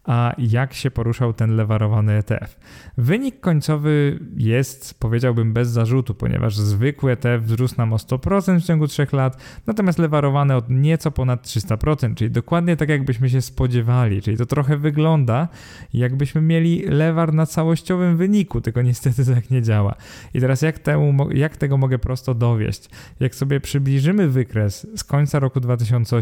a 0.03 0.33
jak 0.37 0.73
się 0.73 0.91
poruszał 0.91 1.33
ten 1.33 1.55
lewarowany 1.55 2.13
ETF. 2.13 2.59
Wynik 2.97 3.39
końcowy 3.39 4.19
jest, 4.37 4.99
powiedziałbym, 4.99 5.53
bez 5.53 5.69
zarzutu, 5.69 6.15
ponieważ 6.15 6.57
zwykły 6.57 7.11
ETF 7.11 7.43
wzrósł 7.43 7.75
nam 7.77 7.93
o 7.93 7.95
100% 7.95 8.59
w 8.59 8.65
ciągu 8.65 8.87
3 8.87 9.07
lat, 9.11 9.43
natomiast 9.67 9.99
lewarowany 9.99 10.55
od 10.55 10.69
nieco 10.69 11.11
ponad 11.11 11.47
300%, 11.47 12.15
czyli 12.15 12.31
dokładnie 12.31 12.77
tak, 12.77 12.89
jakbyśmy 12.89 13.29
się 13.29 13.41
spodziewali. 13.41 14.21
Czyli 14.21 14.37
to 14.37 14.45
trochę 14.45 14.77
wygląda, 14.77 15.47
jakbyśmy 15.93 16.41
mieli 16.41 16.83
lewar 16.85 17.33
na 17.33 17.45
całościowym 17.45 18.17
wyniku, 18.17 18.61
tylko 18.61 18.81
niestety 18.81 19.25
tak 19.35 19.49
nie 19.49 19.61
działa. 19.61 19.95
I 20.33 20.39
teraz 20.39 20.61
jak, 20.61 20.79
temu, 20.79 21.31
jak 21.31 21.57
tego 21.57 21.77
mogę 21.77 21.99
prosto 21.99 22.33
dowieść? 22.33 22.89
Jak 23.19 23.35
sobie 23.35 23.59
przybliżymy 23.59 24.27
wykres 24.27 24.87
z 24.95 25.03
końca 25.03 25.39
roku 25.39 25.59
2018, 25.59 26.18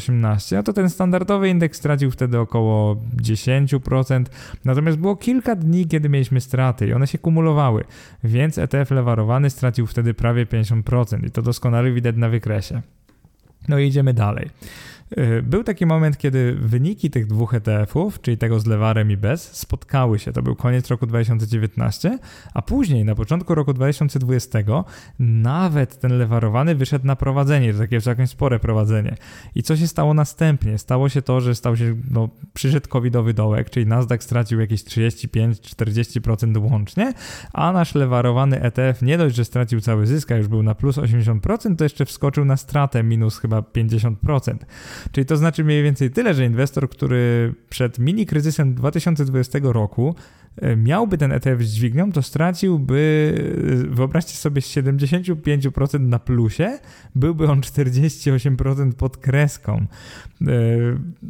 no 0.51 0.63
to 0.63 0.73
ten 0.73 0.89
standardowy 0.89 1.49
indeks 1.49 1.77
stracił 1.77 2.11
wtedy 2.11 2.39
około 2.39 2.95
10%, 3.23 4.25
natomiast 4.65 4.97
było 4.97 5.15
kilka 5.15 5.55
dni, 5.55 5.87
kiedy 5.87 6.09
mieliśmy 6.09 6.41
straty 6.41 6.87
i 6.87 6.93
one 6.93 7.07
się 7.07 7.17
kumulowały, 7.17 7.83
więc 8.23 8.57
ETF 8.57 8.91
lewarowany 8.91 9.49
stracił 9.49 9.87
wtedy 9.87 10.13
prawie 10.13 10.45
50% 10.45 11.25
i 11.25 11.31
to 11.31 11.41
doskonale 11.41 11.91
widać 11.91 12.15
na 12.15 12.29
wykresie. 12.29 12.81
No 13.67 13.79
i 13.79 13.87
idziemy 13.87 14.13
dalej. 14.13 14.49
Y, 15.11 15.43
był 15.43 15.63
taki 15.63 15.85
moment, 15.85 16.17
kiedy 16.17 16.55
wyniki 16.59 17.09
tych 17.09 17.27
dwóch 17.27 17.53
ETF-ów, 17.53 18.21
czyli 18.21 18.37
tego 18.37 18.59
z 18.59 18.65
lewarem 18.65 19.11
i 19.11 19.17
bez, 19.17 19.53
spotkały 19.57 20.19
się. 20.19 20.31
To 20.31 20.41
był 20.41 20.55
koniec 20.55 20.87
roku 20.87 21.07
2019, 21.07 22.19
a 22.53 22.61
później, 22.61 23.05
na 23.05 23.15
początku 23.15 23.55
roku 23.55 23.73
2020, 23.73 24.59
nawet 25.19 25.99
ten 25.99 26.17
lewarowany 26.17 26.75
wyszedł 26.75 27.05
na 27.05 27.15
prowadzenie, 27.15 27.73
to 27.73 27.79
takie 27.79 28.01
całkiem 28.01 28.27
spore 28.27 28.59
prowadzenie. 28.59 29.15
I 29.55 29.63
co 29.63 29.77
się 29.77 29.87
stało 29.87 30.13
następnie? 30.13 30.77
Stało 30.77 31.09
się 31.09 31.21
to, 31.21 31.41
że 31.41 31.55
stał 31.55 31.77
się, 31.77 31.95
no, 32.11 32.29
przyszedł 32.53 32.87
covidowy 32.89 33.33
dołek, 33.33 33.69
czyli 33.69 33.85
Nasdaq 33.85 34.23
stracił 34.23 34.59
jakieś 34.59 34.83
35-40% 34.83 36.71
łącznie, 36.71 37.13
a 37.53 37.71
nasz 37.71 37.95
lewarowany 37.95 38.61
ETF 38.61 39.01
nie 39.01 39.17
dość, 39.17 39.35
że 39.35 39.45
stracił 39.45 39.81
cały 39.81 40.07
zysk, 40.07 40.31
a 40.31 40.35
już 40.35 40.47
był 40.47 40.63
na 40.63 40.75
plus 40.75 40.97
80%, 40.97 41.75
to 41.75 41.83
jeszcze 41.83 42.05
wskoczył 42.05 42.45
na 42.45 42.57
stratę 42.57 43.03
minus 43.03 43.39
chyba 43.39 43.59
50%. 43.59 44.55
Czyli 45.11 45.25
to 45.25 45.37
znaczy 45.37 45.63
mniej 45.63 45.83
więcej 45.83 46.11
tyle, 46.11 46.33
że 46.33 46.45
inwestor, 46.45 46.89
który 46.89 47.53
przed 47.69 47.99
mini 47.99 48.25
kryzysem 48.25 48.73
2020 48.73 49.59
roku 49.61 50.15
e, 50.55 50.75
miałby 50.75 51.17
ten 51.17 51.31
ETF 51.31 51.61
z 51.61 51.73
dźwignią, 51.73 52.11
to 52.11 52.21
straciłby, 52.21 53.33
e, 53.89 53.95
wyobraźcie 53.95 54.33
sobie, 54.33 54.61
z 54.61 54.75
75% 54.75 55.99
na 55.99 56.19
plusie, 56.19 56.79
byłby 57.15 57.47
on 57.47 57.61
48% 57.61 58.93
pod 58.93 59.17
kreską. 59.17 59.85
E, 60.41 60.47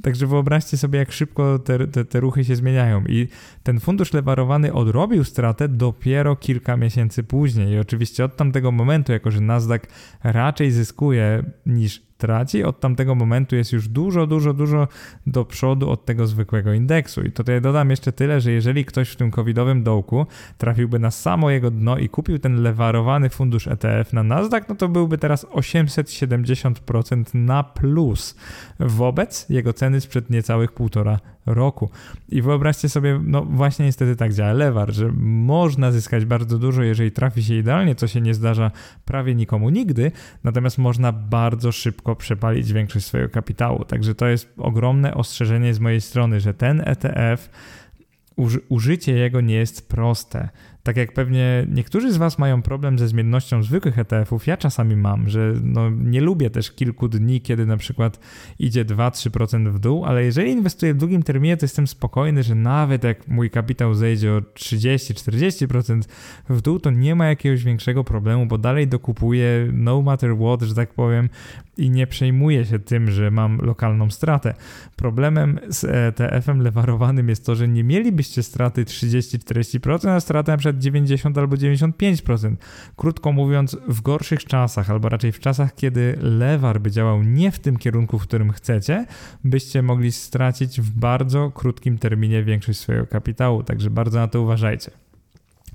także 0.02 0.28
wyobraźcie 0.28 0.78
sobie, 0.78 1.00
jak 1.00 1.12
szybko 1.12 1.60
te, 1.60 1.88
te, 1.88 2.06
te 2.06 2.20
ruchy 2.20 2.46
się 2.46 2.56
zmieniają. 2.56 3.04
I 3.06 3.28
ten 3.64 3.80
fundusz 3.80 4.14
lewarowany 4.14 4.74
odrobił 4.74 5.24
stratę 5.24 5.68
dopiero 5.68 6.36
kilka 6.36 6.78
miesięcy 6.78 7.24
później. 7.24 7.74
I 7.74 7.80
oczywiście 7.80 8.26
od 8.26 8.36
tamtego 8.36 8.72
momentu, 8.72 9.12
jako 9.12 9.32
że 9.32 9.42
Nasdaq 9.42 9.82
raczej 10.24 10.72
zyskuje 10.72 11.44
niż 11.66 12.07
traci, 12.18 12.64
od 12.64 12.80
tamtego 12.80 13.16
momentu 13.16 13.56
jest 13.56 13.74
już 13.74 13.88
dużo, 13.88 14.28
dużo, 14.28 14.54
dużo 14.54 14.88
do 15.28 15.46
przodu 15.46 15.90
od 15.90 16.06
tego 16.06 16.28
zwykłego 16.28 16.74
indeksu. 16.74 17.22
I 17.22 17.32
tutaj 17.32 17.62
dodam 17.62 17.90
jeszcze 17.90 18.12
tyle, 18.12 18.42
że 18.42 18.52
jeżeli 18.52 18.86
ktoś 18.86 19.10
w 19.10 19.16
tym 19.16 19.32
covidowym 19.32 19.84
dołku 19.84 20.26
trafiłby 20.58 21.00
na 21.00 21.12
samo 21.12 21.50
jego 21.50 21.72
dno 21.72 21.98
i 21.98 22.10
kupił 22.10 22.40
ten 22.40 22.62
lewarowany 22.62 23.30
fundusz 23.30 23.68
ETF 23.68 24.14
na 24.14 24.24
Nasdaq, 24.24 24.66
no 24.70 24.76
to 24.76 24.88
byłby 24.88 25.18
teraz 25.18 25.46
870% 25.46 27.24
na 27.34 27.64
plus 27.64 28.36
wobec 28.80 29.50
jego 29.50 29.74
ceny 29.74 30.02
sprzed 30.02 30.30
niecałych 30.30 30.72
półtora 30.72 31.20
roku. 31.48 31.90
I 32.30 32.42
wyobraźcie 32.42 32.90
sobie, 32.90 33.20
no 33.24 33.42
właśnie 33.42 33.86
niestety 33.86 34.16
tak 34.16 34.34
działa 34.34 34.54
lewar, 34.54 34.94
że 34.94 35.12
można 35.22 35.92
zyskać 35.92 36.26
bardzo 36.26 36.60
dużo, 36.60 36.84
jeżeli 36.84 37.12
trafi 37.12 37.44
się 37.44 37.56
idealnie, 37.56 37.96
co 37.96 38.08
się 38.08 38.22
nie 38.22 38.34
zdarza 38.34 38.72
prawie 39.06 39.36
nikomu 39.36 39.70
nigdy, 39.70 40.12
natomiast 40.44 40.78
można 40.78 41.12
bardzo 41.12 41.72
szybko 41.72 42.16
przepalić 42.16 42.74
większość 42.74 43.06
swojego 43.06 43.30
kapitału. 43.30 43.86
Także 43.86 44.16
to 44.16 44.28
jest 44.28 44.54
ogromne 44.58 45.14
ostrzeżenie 45.14 45.74
z 45.74 45.80
mojej 45.80 46.02
strony, 46.02 46.40
że 46.40 46.54
ten 46.54 46.82
ETF 46.86 47.50
użycie 48.70 49.14
jego 49.14 49.42
nie 49.42 49.56
jest 49.56 49.90
proste. 49.90 50.50
Tak 50.88 50.98
jak 50.98 51.14
pewnie 51.14 51.68
niektórzy 51.70 52.12
z 52.12 52.18
Was 52.18 52.40
mają 52.40 52.62
problem 52.62 53.00
ze 53.00 53.08
zmiennością 53.08 53.64
zwykłych 53.64 54.00
ETF-ów, 54.00 54.48
ja 54.48 54.58
czasami 54.58 54.96
mam, 54.96 55.30
że 55.30 55.54
no 55.64 55.90
nie 55.90 56.22
lubię 56.22 56.50
też 56.50 56.72
kilku 56.72 57.08
dni, 57.10 57.42
kiedy 57.42 57.66
na 57.66 57.78
przykład 57.78 58.20
idzie 58.60 58.86
2-3% 58.86 59.70
w 59.70 59.80
dół, 59.80 60.06
ale 60.06 60.24
jeżeli 60.24 60.52
inwestuję 60.52 60.94
w 60.94 60.98
długim 60.98 61.24
terminie, 61.24 61.58
to 61.58 61.66
jestem 61.66 61.88
spokojny, 61.88 62.44
że 62.44 62.56
nawet 62.56 63.04
jak 63.04 63.28
mój 63.28 63.50
kapitał 63.50 63.94
zejdzie 63.94 64.34
o 64.34 64.40
30-40% 64.40 66.02
w 66.50 66.62
dół, 66.62 66.80
to 66.80 66.92
nie 66.92 67.16
ma 67.16 67.28
jakiegoś 67.28 67.64
większego 67.64 68.04
problemu, 68.04 68.46
bo 68.46 68.58
dalej 68.58 68.88
dokupuję 68.88 69.70
no 69.74 70.02
matter 70.02 70.36
what, 70.38 70.62
że 70.62 70.76
tak 70.76 70.94
powiem, 70.94 71.30
i 71.78 71.90
nie 71.90 72.08
przejmuję 72.08 72.66
się 72.66 72.80
tym, 72.80 73.12
że 73.12 73.32
mam 73.32 73.58
lokalną 73.58 74.10
stratę. 74.10 74.54
Problemem 74.96 75.60
z 75.70 75.84
ETF-em 75.84 76.62
lewarowanym 76.62 77.30
jest 77.30 77.46
to, 77.46 77.56
że 77.56 77.68
nie 77.68 77.84
mielibyście 77.84 78.44
straty 78.44 78.86
30-40%, 78.86 80.10
a 80.10 80.20
straty 80.20 80.52
na 80.52 80.58
przykład 80.58 80.77
90 80.80 81.38
albo 81.38 81.56
95%. 81.56 82.56
Krótko 82.96 83.32
mówiąc, 83.32 83.78
w 83.88 84.02
gorszych 84.02 84.46
czasach, 84.46 84.90
albo 84.90 85.10
raczej 85.10 85.32
w 85.32 85.40
czasach, 85.40 85.76
kiedy 85.76 86.18
lewar 86.22 86.82
by 86.82 86.92
działał 86.92 87.24
nie 87.24 87.52
w 87.52 87.60
tym 87.60 87.78
kierunku, 87.78 88.20
w 88.20 88.24
którym 88.24 88.52
chcecie, 88.52 89.06
byście 89.44 89.82
mogli 89.82 90.12
stracić 90.12 90.82
w 90.82 90.90
bardzo 90.90 91.52
krótkim 91.52 91.98
terminie 91.98 92.44
większość 92.44 92.80
swojego 92.80 93.08
kapitału, 93.08 93.64
także 93.64 93.90
bardzo 93.90 94.20
na 94.20 94.28
to 94.28 94.42
uważajcie. 94.42 95.07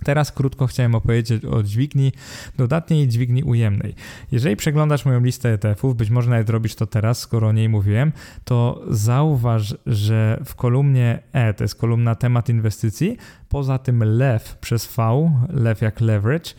Teraz 0.04 0.32
krótko 0.32 0.66
chciałem 0.66 0.94
opowiedzieć 0.94 1.44
o 1.44 1.62
dźwigni 1.62 2.12
dodatniej 2.56 3.04
i 3.04 3.08
dźwigni 3.08 3.42
ujemnej. 3.42 3.94
Jeżeli 4.32 4.56
przeglądasz 4.56 5.04
moją 5.04 5.20
listę 5.20 5.48
ETF-ów, 5.48 5.96
być 5.96 6.10
może 6.10 6.30
nawet 6.30 6.50
robisz 6.50 6.74
to 6.74 6.86
teraz, 6.86 7.18
skoro 7.18 7.48
o 7.48 7.52
niej 7.52 7.68
mówiłem, 7.68 8.12
to 8.44 8.82
zauważ, 8.90 9.74
że 9.86 10.40
w 10.44 10.54
kolumnie 10.54 11.22
E, 11.32 11.54
to 11.54 11.64
jest 11.64 11.74
kolumna 11.74 12.14
temat 12.14 12.48
inwestycji, 12.48 13.16
poza 13.48 13.78
tym 13.78 14.04
lew 14.04 14.56
przez 14.60 14.86
V, 14.96 15.30
lew 15.48 15.80
jak 15.80 16.00
leverage, 16.00 16.50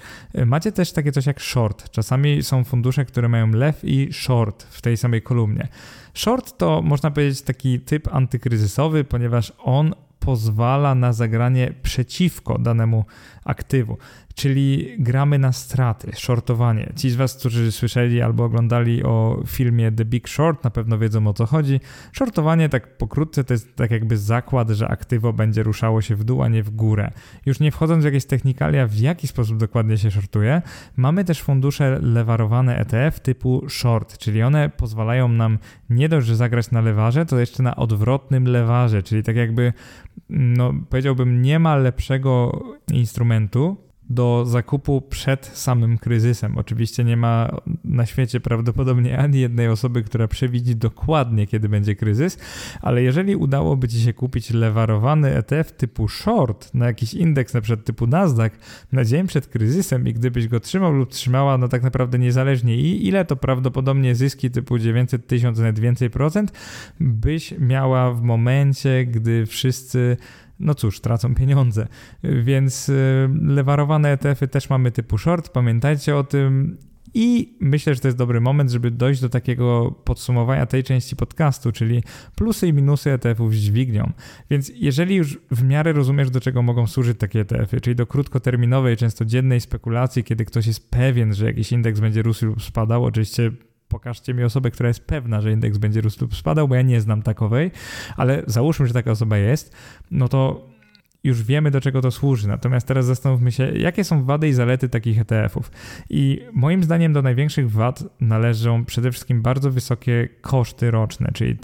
macie 0.45 0.71
też 0.71 0.91
takie 0.91 1.12
coś 1.12 1.25
jak 1.25 1.41
short. 1.41 1.89
Czasami 1.89 2.43
są 2.43 2.63
fundusze, 2.63 3.05
które 3.05 3.29
mają 3.29 3.51
lew 3.51 3.79
i 3.83 4.13
short 4.13 4.63
w 4.63 4.81
tej 4.81 4.97
samej 4.97 5.21
kolumnie. 5.21 5.67
Short 6.13 6.57
to 6.57 6.81
można 6.81 7.12
powiedzieć 7.12 7.41
taki 7.41 7.79
typ 7.79 8.13
antykryzysowy, 8.13 9.03
ponieważ 9.03 9.53
on 9.57 9.93
pozwala 10.25 10.96
na 10.96 11.13
zagranie 11.13 11.74
przeciwko 11.84 12.58
danemu 12.58 13.06
aktywu 13.46 13.98
czyli 14.36 14.96
gramy 15.00 15.39
na 15.39 15.51
straty, 15.51 16.12
shortowanie. 16.15 16.94
Ci 16.96 17.10
z 17.10 17.15
Was, 17.15 17.36
którzy 17.36 17.72
słyszeli 17.72 18.22
albo 18.22 18.44
oglądali 18.44 19.03
o 19.03 19.44
filmie 19.48 19.92
The 19.92 20.06
Big 20.06 20.30
Short, 20.30 20.63
na 20.63 20.70
pewno 20.70 20.98
wiedzą 20.98 21.27
o 21.27 21.34
co 21.34 21.46
chodzi. 21.46 21.80
Shortowanie, 22.13 22.70
tak 22.70 22.98
pokrótce, 22.98 23.44
to 23.44 23.53
jest 23.53 23.75
tak 23.75 23.92
jakby 23.92 24.18
zakład, 24.18 24.70
że 24.70 24.88
aktywo 24.88 25.34
będzie 25.34 25.63
ruszało 25.63 26.01
się 26.01 26.15
w 26.15 26.24
dół, 26.24 26.44
a 26.44 26.48
nie 26.48 26.63
w 26.63 26.70
górę. 26.70 27.12
Już 27.46 27.60
nie 27.60 27.72
wchodząc 27.72 28.01
w 28.01 28.06
jakieś 28.06 28.25
technikalia, 28.25 28.88
w 28.88 28.96
jaki 28.96 29.27
sposób 29.27 29.58
dokładnie 29.58 29.98
się 29.98 30.12
shortuje, 30.12 30.62
mamy 30.98 31.25
też 31.25 31.42
fundusze 31.42 32.00
lewarowane 32.01 32.77
ETF 32.77 33.20
typu 33.20 33.70
short, 33.70 34.18
czyli 34.18 34.44
one 34.44 34.70
pozwalają 34.70 35.27
nam 35.27 35.58
nie 35.89 36.10
dość, 36.10 36.27
że 36.27 36.36
zagrać 36.36 36.72
na 36.72 36.82
lewarze, 36.82 37.25
to 37.25 37.39
jeszcze 37.39 37.63
na 37.63 37.75
odwrotnym 37.75 38.48
lewarze, 38.48 39.03
czyli 39.03 39.24
tak 39.24 39.36
jakby, 39.36 39.74
no 40.29 40.74
powiedziałbym, 40.89 41.41
nie 41.41 41.60
ma 41.60 41.75
lepszego 41.75 42.63
instrumentu, 42.91 43.77
do 44.10 44.45
zakupu 44.45 45.01
przed 45.01 45.45
samym 45.45 45.98
kryzysem. 45.98 46.57
Oczywiście 46.57 47.03
nie 47.03 47.17
ma 47.17 47.50
na 47.83 48.05
świecie 48.05 48.39
prawdopodobnie 48.39 49.17
ani 49.17 49.39
jednej 49.39 49.67
osoby, 49.67 50.03
która 50.03 50.27
przewidzi 50.27 50.75
dokładnie, 50.75 51.48
kiedy 51.48 51.69
będzie 51.69 51.95
kryzys, 51.95 52.38
ale 52.81 53.03
jeżeli 53.03 53.36
udałoby 53.36 53.88
Ci 53.88 54.01
się 54.01 54.13
kupić 54.13 54.51
lewarowany 54.51 55.36
ETF 55.36 55.72
typu 55.72 56.07
short 56.07 56.74
na 56.74 56.86
jakiś 56.86 57.13
indeks, 57.13 57.53
na 57.53 57.62
przykład 57.62 57.86
typu 57.86 58.07
Nasdaq, 58.07 58.51
na 58.91 59.05
dzień 59.05 59.27
przed 59.27 59.48
kryzysem 59.48 60.07
i 60.07 60.13
gdybyś 60.13 60.48
go 60.48 60.60
trzymał 60.60 60.93
lub 60.93 61.10
trzymała, 61.10 61.57
no 61.57 61.67
tak 61.67 61.83
naprawdę 61.83 62.19
niezależnie 62.19 62.77
i 62.77 63.07
ile 63.07 63.25
to 63.25 63.36
prawdopodobnie 63.36 64.15
zyski 64.15 64.51
typu 64.51 64.79
900, 64.79 65.27
1000, 65.27 65.60
nawet 65.60 65.79
więcej 65.79 66.10
procent, 66.10 66.51
byś 67.00 67.53
miała 67.60 68.13
w 68.13 68.22
momencie, 68.22 69.05
gdy 69.05 69.45
wszyscy 69.45 70.17
no 70.60 70.75
cóż, 70.75 71.00
tracą 71.00 71.36
pieniądze. 71.36 71.88
Więc 72.24 72.89
y, 72.89 73.29
lewarowane 73.41 74.12
ETF-y 74.12 74.48
też 74.48 74.69
mamy 74.69 74.91
typu 74.91 75.17
short, 75.17 75.50
pamiętajcie 75.50 76.15
o 76.15 76.24
tym. 76.24 76.77
I 77.13 77.57
myślę, 77.60 77.95
że 77.95 78.01
to 78.01 78.07
jest 78.07 78.17
dobry 78.17 78.41
moment, 78.41 78.72
żeby 78.72 78.91
dojść 78.91 79.22
do 79.22 79.29
takiego 79.29 79.95
podsumowania 80.03 80.65
tej 80.65 80.83
części 80.83 81.15
podcastu, 81.15 81.72
czyli 81.72 82.03
plusy 82.36 82.67
i 82.67 82.74
minusy 82.74 83.12
ETF-ów 83.12 83.55
z 83.55 83.57
dźwignią. 83.57 84.12
Więc 84.50 84.72
jeżeli 84.75 85.15
już 85.15 85.39
w 85.51 85.63
miarę 85.63 85.93
rozumiesz, 85.93 86.29
do 86.29 86.41
czego 86.41 86.62
mogą 86.62 86.88
służyć 86.88 87.17
takie 87.17 87.39
ETF-y, 87.39 87.81
czyli 87.81 87.95
do 87.95 88.07
krótkoterminowej, 88.07 88.98
często 88.98 89.25
dziennej 89.25 89.62
spekulacji, 89.62 90.24
kiedy 90.24 90.45
ktoś 90.45 90.67
jest 90.67 90.89
pewien, 90.89 91.33
że 91.33 91.45
jakiś 91.45 91.72
indeks 91.72 92.00
będzie 92.00 92.22
rósł 92.22 92.45
lub 92.45 92.63
spadał, 92.63 93.05
oczywiście 93.05 93.51
pokażcie 93.93 94.33
mi 94.33 94.43
osobę, 94.43 94.71
która 94.71 94.88
jest 94.88 95.05
pewna, 95.05 95.41
że 95.41 95.51
indeks 95.51 95.77
będzie 95.77 96.01
rósł 96.01 96.17
lub 96.21 96.35
spadał, 96.35 96.67
bo 96.67 96.75
ja 96.75 96.81
nie 96.81 97.01
znam 97.01 97.21
takowej, 97.21 97.71
ale 98.17 98.43
załóżmy, 98.47 98.88
że 98.88 98.93
taka 98.93 99.12
osoba 99.12 99.38
jest, 99.38 99.75
no 100.12 100.27
to 100.27 100.73
już 101.24 101.44
wiemy, 101.44 101.72
do 101.72 101.82
czego 101.82 102.01
to 102.01 102.12
służy. 102.12 102.48
Natomiast 102.48 102.88
teraz 102.88 103.06
zastanówmy 103.06 103.51
się, 103.51 103.72
jakie 103.72 104.03
są 104.03 104.24
wady 104.24 104.48
i 104.48 104.53
zalety 104.53 104.89
takich 104.89 105.20
ETF-ów. 105.20 105.72
I 106.10 106.42
moim 106.53 106.84
zdaniem 106.84 107.13
do 107.13 107.22
największych 107.22 107.72
wad 107.72 108.03
należą 108.22 108.86
przede 108.86 109.12
wszystkim 109.12 109.42
bardzo 109.42 109.72
wysokie 109.72 110.30
koszty 110.42 110.92
roczne, 110.92 111.32
czyli 111.34 111.58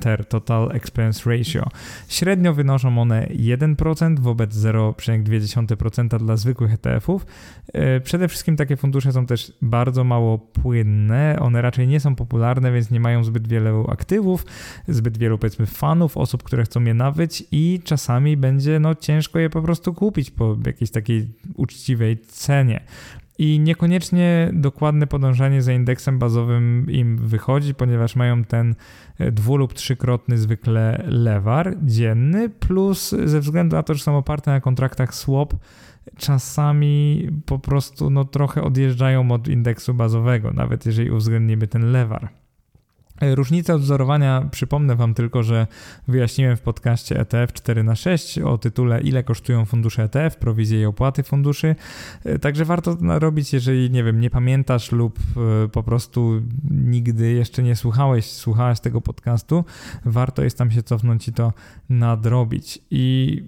TER, 0.00 0.24
Total 0.28 0.70
Expense 0.72 1.30
Ratio. 1.30 1.68
Średnio 2.08 2.54
wynoszą 2.54 2.98
one 2.98 3.26
1% 3.26 4.18
wobec 4.18 4.54
0,2% 4.54 6.18
dla 6.18 6.36
zwykłych 6.36 6.72
ETF-ów. 6.72 7.26
E, 7.72 8.00
przede 8.00 8.28
wszystkim 8.28 8.56
takie 8.56 8.76
fundusze 8.76 9.12
są 9.12 9.26
też 9.26 9.52
bardzo 9.62 10.04
mało 10.04 10.38
płynne, 10.38 11.36
one 11.40 11.62
raczej 11.62 11.88
nie 11.88 12.00
są 12.00 12.14
popularne, 12.14 12.72
więc 12.72 12.90
nie 12.90 13.00
mają 13.00 13.24
zbyt 13.24 13.48
wielu 13.48 13.90
aktywów, 13.90 14.46
zbyt 14.88 15.18
wielu 15.18 15.38
powiedzmy 15.38 15.66
fanów, 15.66 16.16
osób, 16.16 16.42
które 16.42 16.64
chcą 16.64 16.84
je 16.84 16.94
nabyć 16.94 17.44
i 17.52 17.80
czasami 17.84 18.36
będzie 18.36 18.78
no 18.80 18.94
ciężko 19.06 19.38
je 19.38 19.50
po 19.50 19.62
prostu 19.62 19.94
kupić 19.94 20.30
po 20.30 20.56
jakiejś 20.66 20.90
takiej 20.90 21.28
uczciwej 21.54 22.18
cenie. 22.18 22.84
I 23.38 23.60
niekoniecznie 23.60 24.50
dokładne 24.52 25.06
podążanie 25.06 25.62
za 25.62 25.72
indeksem 25.72 26.18
bazowym 26.18 26.86
im 26.90 27.18
wychodzi, 27.18 27.74
ponieważ 27.74 28.16
mają 28.16 28.44
ten 28.44 28.74
e, 29.18 29.32
dwu- 29.32 29.56
lub 29.56 29.74
trzykrotny 29.74 30.38
zwykle 30.38 31.04
lewar 31.06 31.76
dzienny, 31.82 32.48
plus 32.48 33.14
ze 33.24 33.40
względu 33.40 33.76
na 33.76 33.82
to, 33.82 33.94
że 33.94 34.02
są 34.02 34.16
oparte 34.16 34.50
na 34.50 34.60
kontraktach 34.60 35.14
swap, 35.14 35.54
czasami 36.16 37.28
po 37.46 37.58
prostu 37.58 38.10
no, 38.10 38.24
trochę 38.24 38.62
odjeżdżają 38.62 39.30
od 39.30 39.48
indeksu 39.48 39.94
bazowego, 39.94 40.52
nawet 40.52 40.86
jeżeli 40.86 41.10
uwzględnimy 41.10 41.66
ten 41.66 41.92
lewar. 41.92 42.28
E, 43.20 43.34
różnica 43.34 43.74
odwzorowania, 43.74 44.48
przypomnę 44.50 44.96
Wam 44.96 45.14
tylko, 45.14 45.42
że 45.42 45.66
wyjaśniłem 46.08 46.56
w 46.56 46.60
podcaście 46.60 47.20
ETF 47.20 47.52
4 47.52 47.82
na 47.82 47.94
6 47.94 48.38
o 48.38 48.58
tytule 48.58 49.00
Ile 49.00 49.22
kosztują 49.22 49.64
fundusze 49.64 50.02
ETF, 50.02 50.36
prowizje 50.36 50.80
i 50.80 50.84
opłaty 50.84 51.22
funduszy. 51.22 51.76
E, 52.24 52.38
także 52.38 52.64
warto 52.64 52.96
to 52.96 53.18
robić, 53.18 53.52
jeżeli 53.52 53.90
nie 53.90 54.04
wiem, 54.04 54.20
nie 54.20 54.30
pamiętasz 54.30 54.92
lub 54.92 55.18
e, 55.18 55.68
po 55.68 55.82
prostu 55.82 56.42
nigdy 56.70 57.32
jeszcze 57.32 57.62
nie 57.62 57.76
słuchałeś, 57.76 58.24
słuchałaś 58.24 58.80
tego 58.80 59.00
podcastu, 59.00 59.64
warto 60.04 60.44
jest 60.44 60.58
tam 60.58 60.70
się 60.70 60.82
cofnąć 60.82 61.28
i 61.28 61.32
to 61.32 61.52
nadrobić. 61.88 62.78
I 62.90 63.42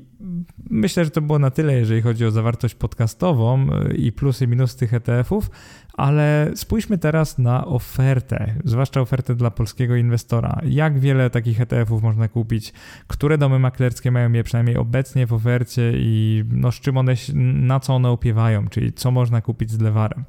myślę, 0.71 1.05
że 1.05 1.11
to 1.11 1.21
było 1.21 1.39
na 1.39 1.51
tyle, 1.51 1.75
jeżeli 1.75 2.03
chodzi 2.03 2.27
o 2.27 2.31
zawartość 2.31 2.75
podcastową 2.75 3.67
i 3.97 4.13
plusy 4.13 4.45
i 4.45 4.49
minusy 4.49 4.79
tych 4.79 4.95
ETF-ów, 4.95 5.51
ale 5.93 6.51
spójrzmy 6.55 6.99
teraz 6.99 7.39
na 7.39 7.67
ofertę, 7.67 8.55
zwłaszcza 8.65 9.01
ofertę 9.01 9.35
dla 9.35 9.51
polskiego 9.51 9.97
inwestora. 9.97 10.61
Jak 10.65 10.99
wiele 10.99 11.31
takich 11.31 11.61
ETF-ów 11.61 12.03
można 12.03 12.29
kupić? 12.29 12.73
Które 13.07 13.39
domy 13.39 13.59
maklerskie 13.59 14.11
mają 14.11 14.33
je 14.33 14.45
przynajmniej 14.45 14.77
obecnie 14.77 15.27
w 15.27 15.33
ofercie 15.33 15.93
i 15.95 16.45
no, 16.51 16.73
z 16.73 16.81
czym 16.81 16.97
one, 16.97 17.15
na 17.55 17.81
co 17.81 17.95
one 17.95 18.11
opiewają, 18.11 18.69
czyli 18.69 18.93
co 18.93 19.11
można 19.11 19.41
kupić 19.41 19.71
z 19.71 19.81
lewarem? 19.81 20.25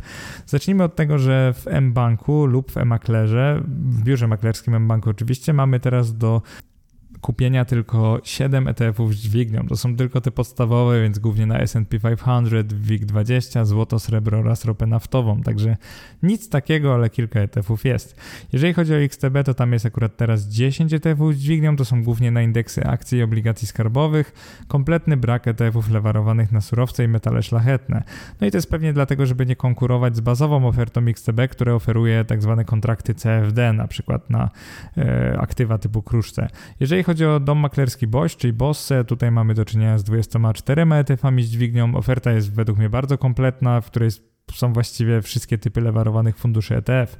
Zacznijmy 0.46 0.84
od 0.84 0.96
tego, 0.96 1.18
że 1.18 1.54
w 1.54 1.68
M-Banku 1.68 2.46
lub 2.46 2.72
w 2.72 2.78
M-Maklerze, 2.78 3.64
w 3.68 4.04
biurze 4.04 4.28
maklerskim 4.28 4.76
M-Banku 4.76 5.10
oczywiście, 5.10 5.54
mamy 5.54 5.80
teraz 5.80 6.18
do 6.18 6.42
kupienia 7.22 7.66
tylko 7.66 8.20
7 8.24 8.68
ETF-ów 8.68 9.16
z 9.16 9.18
dźwignią. 9.18 9.68
To 9.68 9.78
są 9.78 9.96
tylko 9.96 10.22
te 10.22 10.32
podstawowe, 10.32 11.02
więc 11.02 11.20
głównie 11.20 11.46
na 11.46 11.60
S&P 11.60 12.00
500, 12.00 12.74
WIG20, 12.74 13.66
złoto, 13.66 14.00
srebro 14.00 14.40
oraz 14.40 14.66
ropę 14.66 14.88
naftową. 14.88 15.42
Także 15.42 15.78
nic 16.24 16.50
takiego, 16.50 16.94
ale 16.94 17.10
kilka 17.10 17.40
ETF-ów 17.40 17.86
jest. 17.86 18.22
Jeżeli 18.54 18.74
chodzi 18.74 18.94
o 18.94 18.98
XTB, 18.98 19.44
to 19.46 19.54
tam 19.54 19.74
jest 19.74 19.86
akurat 19.86 20.18
teraz 20.18 20.48
10 20.48 20.94
ETF-ów 20.94 21.36
z 21.36 21.38
dźwignią. 21.38 21.76
To 21.76 21.86
są 21.86 22.04
głównie 22.04 22.32
na 22.32 22.42
indeksy 22.42 22.84
akcji 22.84 23.20
i 23.20 23.24
obligacji 23.24 23.68
skarbowych. 23.68 24.34
Kompletny 24.68 25.18
brak 25.18 25.48
ETF-ów 25.48 25.90
lewarowanych 25.90 26.52
na 26.52 26.62
surowce 26.62 27.04
i 27.04 27.08
metale 27.08 27.44
szlachetne. 27.44 28.04
No 28.42 28.48
i 28.48 28.52
to 28.52 28.58
jest 28.58 28.70
pewnie 28.70 28.94
dlatego, 28.94 29.26
żeby 29.26 29.46
nie 29.46 29.56
konkurować 29.56 30.16
z 30.16 30.20
bazową 30.20 30.68
ofertą 30.68 31.02
XTB, 31.08 31.48
które 31.50 31.76
oferuje 31.76 32.26
tak 32.26 32.42
zwane 32.42 32.66
kontrakty 32.66 33.16
CFD, 33.16 33.74
na 33.74 33.88
przykład 33.88 34.30
na 34.30 34.50
e, 34.98 35.38
aktywa 35.40 35.78
typu 35.78 36.02
kruszce. 36.02 36.48
Jeżeli 36.80 37.04
chodzi 37.10 37.26
o 37.26 37.40
dom 37.40 37.58
maklerski 37.58 38.08
Bosch, 38.08 38.38
czyli 38.38 38.54
Bosse, 38.54 39.04
tutaj 39.04 39.32
mamy 39.32 39.54
do 39.54 39.66
czynienia 39.66 39.98
z 39.98 40.04
24 40.04 40.82
ETF-ami 40.84 41.44
z 41.44 41.50
dźwignią. 41.50 41.96
Oferta 41.96 42.32
jest 42.32 42.54
według 42.54 42.78
mnie 42.78 42.90
bardzo 42.90 43.18
kompletna, 43.18 43.82
w 43.82 43.86
której 43.86 44.10
są 44.54 44.74
właściwie 44.74 45.22
wszystkie 45.22 45.58
typy 45.58 45.82
lewarowanych 45.82 46.38
funduszy 46.38 46.76
ETF. 46.76 47.18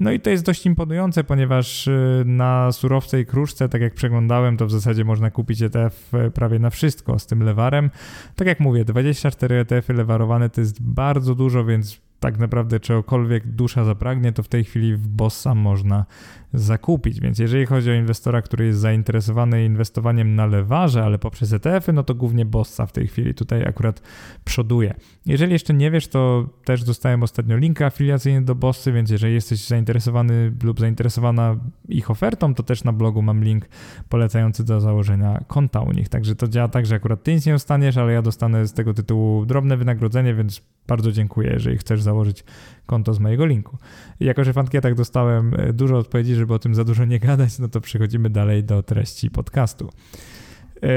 No 0.00 0.10
i 0.10 0.20
to 0.20 0.30
jest 0.30 0.44
dość 0.44 0.66
imponujące, 0.66 1.24
ponieważ 1.24 1.86
y, 1.86 2.22
na 2.26 2.72
surowce 2.72 3.20
i 3.20 3.26
kruszce, 3.26 3.68
tak 3.68 3.82
jak 3.82 3.94
przeglądałem, 3.94 4.56
to 4.56 4.66
w 4.66 4.70
zasadzie 4.70 5.04
można 5.04 5.30
kupić 5.30 5.62
ETF 5.62 6.14
y, 6.14 6.30
prawie 6.30 6.58
na 6.58 6.70
wszystko 6.70 7.18
z 7.18 7.26
tym 7.26 7.42
lewarem. 7.42 7.90
Tak 8.36 8.48
jak 8.48 8.60
mówię, 8.60 8.84
24 8.84 9.56
ETF-y 9.56 9.94
lewarowane 9.94 10.50
to 10.50 10.60
jest 10.60 10.82
bardzo 10.82 11.34
dużo, 11.34 11.64
więc 11.64 12.00
tak 12.20 12.38
naprawdę 12.38 12.80
czegokolwiek 12.80 13.46
dusza 13.46 13.84
zapragnie, 13.84 14.32
to 14.32 14.42
w 14.42 14.48
tej 14.48 14.64
chwili 14.64 14.96
w 14.96 15.08
Bossa 15.08 15.54
można 15.54 16.06
zakupić. 16.52 17.20
Więc 17.20 17.38
jeżeli 17.38 17.66
chodzi 17.66 17.90
o 17.90 17.94
inwestora, 17.94 18.42
który 18.42 18.66
jest 18.66 18.80
zainteresowany 18.80 19.64
inwestowaniem 19.64 20.34
na 20.34 20.46
lewarze, 20.46 21.04
ale 21.04 21.18
poprzez 21.18 21.52
ETF-y, 21.52 21.92
no 21.92 22.02
to 22.02 22.14
głównie 22.14 22.44
Bossa 22.44 22.86
w 22.86 22.92
tej 22.92 23.06
chwili 23.06 23.34
tutaj 23.34 23.64
akurat 23.64 24.02
przoduje. 24.44 24.94
Jeżeli 25.26 25.52
jeszcze 25.52 25.74
nie 25.74 25.90
wiesz, 25.90 26.08
to 26.08 26.48
też 26.64 26.84
dostałem 26.84 27.22
ostatnio 27.22 27.56
link 27.56 27.82
afiliacyjny 27.82 28.42
do 28.42 28.54
Bossy, 28.54 28.92
więc 28.92 29.10
jeżeli 29.10 29.34
jesteś 29.34 29.66
zainteresowany 29.66 30.52
lub 30.62 30.80
zainteresowana 30.80 31.56
ich 31.88 32.10
ofertą, 32.10 32.54
to 32.54 32.62
też 32.62 32.84
na 32.84 32.92
blogu 32.92 33.22
mam 33.22 33.44
link 33.44 33.68
polecający 34.08 34.64
do 34.64 34.80
założenia 34.80 35.44
konta 35.46 35.80
u 35.80 35.92
nich. 35.92 36.08
Także 36.08 36.36
to 36.36 36.48
działa 36.48 36.68
tak, 36.68 36.86
że 36.86 36.94
akurat 36.94 37.22
ty 37.22 37.34
nic 37.34 37.46
nie 37.46 37.52
dostaniesz, 37.52 37.96
ale 37.96 38.12
ja 38.12 38.22
dostanę 38.22 38.66
z 38.66 38.72
tego 38.72 38.94
tytułu 38.94 39.46
drobne 39.46 39.76
wynagrodzenie, 39.76 40.34
więc 40.34 40.62
bardzo 40.88 41.12
dziękuję, 41.12 41.50
jeżeli 41.52 41.78
chcesz 41.78 42.02
założyć 42.02 42.44
konto 42.86 43.14
z 43.14 43.20
mojego 43.20 43.46
linku. 43.46 43.78
Jako, 44.20 44.44
że 44.44 44.52
w 44.52 44.58
ankietach 44.58 44.94
dostałem 44.94 45.54
e, 45.54 45.72
dużo 45.72 45.98
odpowiedzi, 45.98 46.34
żeby 46.38 46.54
o 46.54 46.58
tym 46.58 46.74
za 46.74 46.84
dużo 46.84 47.04
nie 47.04 47.18
gadać, 47.18 47.58
no 47.58 47.68
to 47.68 47.80
przechodzimy 47.80 48.30
dalej 48.30 48.64
do 48.64 48.82
treści 48.82 49.30
podcastu. 49.30 49.90
E, 50.82 50.88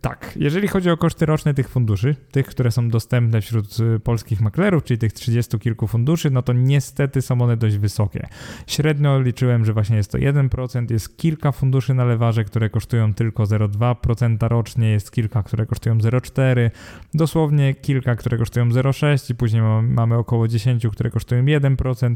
tak, 0.00 0.32
jeżeli 0.36 0.68
chodzi 0.68 0.90
o 0.90 0.96
koszty 0.96 1.26
roczne 1.26 1.54
tych 1.54 1.68
funduszy, 1.68 2.16
tych, 2.30 2.46
które 2.46 2.70
są 2.70 2.88
dostępne 2.88 3.40
wśród 3.40 3.76
e, 3.80 3.98
polskich 3.98 4.40
maklerów, 4.40 4.84
czyli 4.84 4.98
tych 4.98 5.12
30 5.12 5.58
kilku 5.58 5.86
funduszy, 5.86 6.30
no 6.30 6.42
to 6.42 6.52
niestety 6.52 7.22
są 7.22 7.40
one 7.40 7.56
dość 7.56 7.76
wysokie. 7.76 8.28
Średnio 8.66 9.20
liczyłem, 9.20 9.64
że 9.64 9.72
właśnie 9.72 9.96
jest 9.96 10.12
to 10.12 10.18
1%, 10.18 10.90
jest 10.90 11.16
kilka 11.16 11.52
funduszy 11.52 11.94
na 11.94 12.04
lewarze, 12.04 12.44
które 12.44 12.70
kosztują 12.70 13.14
tylko 13.14 13.42
0,2% 13.42 14.48
rocznie, 14.48 14.90
jest 14.90 15.10
kilka, 15.10 15.42
które 15.42 15.66
kosztują 15.66 15.98
0,4%, 15.98 16.70
dosłownie 17.14 17.74
kilka, 17.74 18.16
które 18.16 18.38
kosztują 18.38 18.68
0,6% 18.68 19.30
i 19.30 19.34
później 19.34 19.62
mamy 19.82 20.16
około 20.16 20.48
10, 20.48 20.86
które 20.92 21.10
kosztują 21.10 21.44
1% 21.44 22.14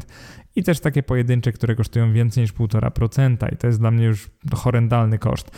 i 0.55 0.63
też 0.63 0.79
takie 0.79 1.03
pojedyncze, 1.03 1.51
które 1.51 1.75
kosztują 1.75 2.13
więcej 2.13 2.41
niż 2.41 2.53
1,5% 2.53 3.53
i 3.53 3.57
to 3.57 3.67
jest 3.67 3.79
dla 3.79 3.91
mnie 3.91 4.05
już 4.05 4.29
horrendalny 4.53 5.19
koszt. 5.19 5.51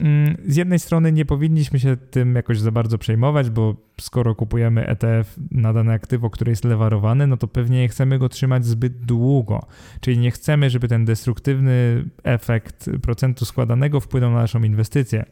Mm, 0.00 0.36
z 0.46 0.56
jednej 0.56 0.78
strony 0.78 1.12
nie 1.12 1.24
powinniśmy 1.24 1.80
się 1.80 1.96
tym 1.96 2.34
jakoś 2.34 2.60
za 2.60 2.70
bardzo 2.70 2.98
przejmować, 2.98 3.50
bo 3.50 3.76
skoro 4.00 4.34
kupujemy 4.34 4.86
ETF 4.86 5.36
na 5.50 5.72
dane 5.72 5.92
aktywo, 5.92 6.30
które 6.30 6.52
jest 6.52 6.64
lewarowane, 6.64 7.26
no 7.26 7.36
to 7.36 7.48
pewnie 7.48 7.80
nie 7.80 7.88
chcemy 7.88 8.18
go 8.18 8.28
trzymać 8.28 8.66
zbyt 8.66 9.04
długo. 9.04 9.66
Czyli 10.00 10.18
nie 10.18 10.30
chcemy, 10.30 10.70
żeby 10.70 10.88
ten 10.88 11.04
destruktywny 11.04 12.04
efekt 12.24 12.90
procentu 13.02 13.44
składanego 13.44 14.00
wpłynął 14.00 14.30
na 14.30 14.38
naszą 14.38 14.62
inwestycję. 14.62 15.24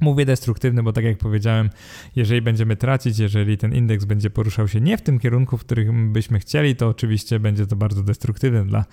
Mówię 0.00 0.24
destruktywny, 0.24 0.82
bo 0.82 0.92
tak 0.92 1.04
jak 1.04 1.18
powiedziałem, 1.18 1.70
jeżeli 2.16 2.42
będziemy 2.42 2.76
tracić, 2.76 3.18
jeżeli 3.18 3.58
ten 3.58 3.74
indeks 3.74 4.04
będzie 4.04 4.30
poruszał 4.30 4.68
się 4.68 4.80
nie 4.80 4.98
w 4.98 5.02
tym 5.02 5.18
kierunku, 5.18 5.56
w 5.56 5.60
którym 5.60 6.12
byśmy 6.12 6.38
chcieli, 6.38 6.76
to 6.76 6.88
oczywiście 6.88 7.40
będzie 7.40 7.66
to 7.66 7.76
bardzo 7.76 8.02
destruktywne 8.02 8.64
dla 8.64 8.84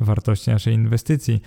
wartości 0.00 0.50
naszej 0.50 0.74
inwestycji. 0.74 1.40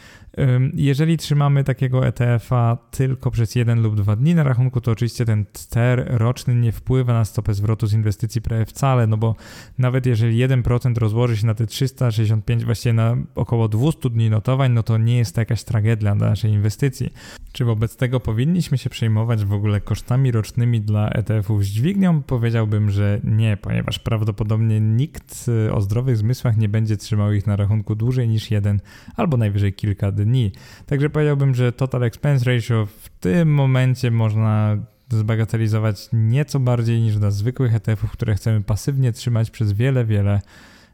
Jeżeli 0.74 1.18
trzymamy 1.18 1.64
takiego 1.64 2.08
ETF-a 2.08 2.78
tylko 2.92 3.32
przez 3.32 3.56
jeden 3.56 3.82
lub 3.82 3.96
dwa 3.96 4.16
dni 4.16 4.36
na 4.36 4.44
rachunku, 4.44 4.82
to 4.82 4.92
oczywiście 4.92 5.26
ten 5.26 5.46
TER 5.70 6.06
roczny 6.10 6.56
nie 6.56 6.72
wpływa 6.72 7.14
na 7.14 7.26
stopę 7.26 7.54
zwrotu 7.54 7.88
z 7.88 7.94
inwestycji 7.94 8.42
prawie 8.42 8.66
wcale, 8.66 9.08
no 9.08 9.18
bo 9.18 9.36
nawet 9.78 10.06
jeżeli 10.06 10.48
1% 10.48 10.98
rozłoży 10.98 11.38
się 11.38 11.48
na 11.48 11.54
te 11.54 11.68
365, 11.68 12.66
właściwie 12.66 12.94
na 12.94 13.18
około 13.36 13.68
200 13.68 14.10
dni 14.10 14.30
notowań, 14.30 14.72
no 14.72 14.84
to 14.84 14.98
nie 14.98 15.18
jest 15.18 15.36
to 15.36 15.42
jakaś 15.42 15.64
tragedia 15.64 16.16
dla 16.16 16.30
naszej 16.30 16.52
inwestycji. 16.52 17.14
Czy 17.52 17.66
wobec 17.66 17.96
tego 17.96 18.20
powinniśmy 18.20 18.78
się 18.78 18.90
przejmować 19.08 19.46
w 19.46 19.54
ogóle 19.54 19.82
kosztami 19.82 20.32
rocznymi 20.32 20.82
dla 20.82 21.10
ETF-ów 21.10 21.66
z 21.66 21.68
dźwignią? 21.68 22.24
Powiedziałbym, 22.24 22.92
że 22.92 23.20
nie, 23.24 23.58
ponieważ 23.58 24.00
prawdopodobnie 24.00 24.82
nikt 24.82 25.46
y, 25.68 25.74
o 25.74 25.82
zdrowych 25.82 26.18
zmysłach 26.18 26.58
nie 26.58 26.70
będzie 26.70 26.98
trzymał 26.98 27.34
ich 27.34 27.48
na 27.48 27.56
rachunku 27.56 27.96
dłużej 27.96 28.30
niż 28.30 28.52
jeden 28.52 28.80
albo 29.16 29.38
najwyżej 29.38 29.74
kilka 29.74 30.12
dni. 30.12 30.52
Także 30.86 31.10
powiedziałbym, 31.10 31.56
że 31.56 31.72
total 31.72 32.04
expense 32.04 32.54
ratio 32.54 32.86
w 32.86 33.10
tym 33.10 33.54
momencie 33.54 34.12
można 34.12 34.78
zbagatelizować 35.10 36.10
nieco 36.14 36.60
bardziej 36.60 37.02
niż 37.02 37.18
dla 37.18 37.32
zwykłych 37.32 37.76
ETF-ów, 37.76 38.12
które 38.12 38.36
chcemy 38.36 38.62
pasywnie 38.62 39.12
trzymać 39.12 39.52
przez 39.52 39.74
wiele, 39.74 40.06
wiele 40.06 40.42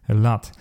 lat. 0.09 0.57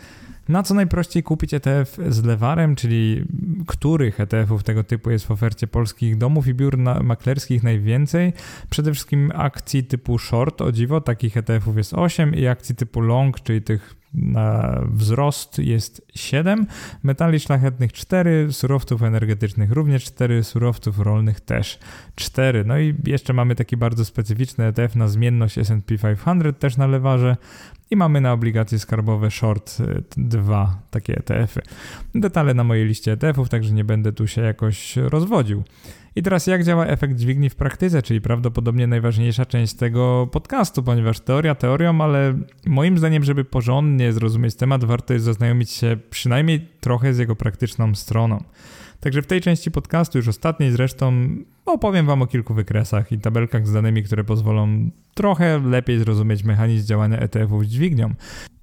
Na 0.48 0.62
co 0.62 0.74
najprościej 0.74 1.22
kupić 1.22 1.55
ETF 1.55 1.98
z 2.09 2.24
lewarem, 2.24 2.76
czyli 2.76 3.24
których 3.66 4.20
ETF-ów 4.20 4.62
tego 4.62 4.85
typu 4.85 5.11
jest 5.11 5.26
w 5.26 5.31
ofercie 5.31 5.66
polskich 5.66 6.18
domów 6.18 6.46
i 6.46 6.55
biur 6.55 6.78
maklerskich 6.78 7.62
najwięcej? 7.62 8.33
Przede 8.70 8.92
wszystkim 8.92 9.33
akcji 9.35 9.85
typu 9.85 10.18
short, 10.18 10.61
o 10.61 10.72
dziwo, 10.72 11.00
takich 11.00 11.37
ETF-ów 11.37 11.76
jest 11.76 11.94
8 11.94 12.35
i 12.35 12.46
akcji 12.46 12.74
typu 12.74 13.00
long, 13.00 13.40
czyli 13.40 13.62
tych 13.62 14.01
wzrost 14.85 15.59
jest 15.59 16.07
7, 16.14 16.66
metali 17.03 17.40
szlachetnych 17.40 17.92
4, 17.92 18.53
surowców 18.53 19.03
energetycznych 19.03 19.72
również 19.72 20.05
4, 20.05 20.44
surowców 20.44 20.98
rolnych 20.98 21.40
też 21.40 21.79
4. 22.14 22.64
No 22.64 22.79
i 22.79 22.94
jeszcze 23.05 23.33
mamy 23.33 23.55
taki 23.55 23.77
bardzo 23.77 24.05
specyficzny 24.05 24.64
ETF 24.64 24.96
na 24.96 25.09
zmienność 25.09 25.59
S&P 25.59 25.98
500 25.98 26.59
też 26.59 26.77
na 26.77 26.87
lewarze 26.87 27.37
i 27.90 27.96
mamy 27.96 28.20
na 28.20 28.33
obligacje 28.33 28.79
skarbowe 28.79 29.31
short 29.31 29.83
2 30.16 30.64
y, 30.64 30.90
takie 30.90 31.16
ETF-y. 31.16 31.62
Detale 32.14 32.55
na 32.55 32.64
mojej 32.64 32.87
liście 32.87 33.12
ETF-ów, 33.12 33.48
także 33.48 33.72
nie 33.72 33.85
będę 33.85 34.12
tu 34.12 34.27
się 34.27 34.42
jakoś 34.42 34.96
rozwodził. 34.96 35.62
I 36.16 36.22
teraz 36.22 36.46
jak 36.46 36.64
działa 36.64 36.87
efekt 36.87 37.16
dźwigni 37.16 37.51
w 37.51 37.55
praktyce, 37.55 38.03
czyli 38.03 38.20
prawdopodobnie 38.20 38.87
najważniejsza 38.87 39.46
część 39.46 39.75
tego 39.75 40.29
podcastu, 40.33 40.83
ponieważ 40.83 41.20
teoria 41.20 41.55
teorią, 41.55 42.01
ale 42.01 42.38
moim 42.66 42.98
zdaniem, 42.98 43.25
żeby 43.25 43.44
porządnie 43.44 44.12
zrozumieć 44.12 44.55
temat, 44.55 44.85
warto 44.85 45.12
jest 45.12 45.25
zaznajomić 45.25 45.70
się 45.70 45.96
przynajmniej 46.11 46.68
trochę 46.81 47.14
z 47.14 47.18
jego 47.18 47.37
praktyczną 47.37 47.94
stroną. 47.94 48.44
Także 49.01 49.22
w 49.22 49.27
tej 49.27 49.40
części 49.40 49.70
podcastu, 49.70 50.18
już 50.18 50.29
ostatniej 50.29 50.72
zresztą, 50.72 51.29
opowiem 51.66 52.07
Wam 52.07 52.22
o 52.22 52.27
kilku 52.27 52.55
wykresach 52.55 53.12
i 53.12 53.18
tabelkach 53.18 53.66
z 53.66 53.72
danymi, 53.72 54.03
które 54.03 54.25
pozwolą 54.25 54.90
trochę 55.14 55.59
lepiej 55.59 55.98
zrozumieć 55.98 56.44
mechanizm 56.44 56.87
działania 56.87 57.18
ETF-ów 57.18 57.64
z 57.64 57.68
dźwignią 57.68 58.14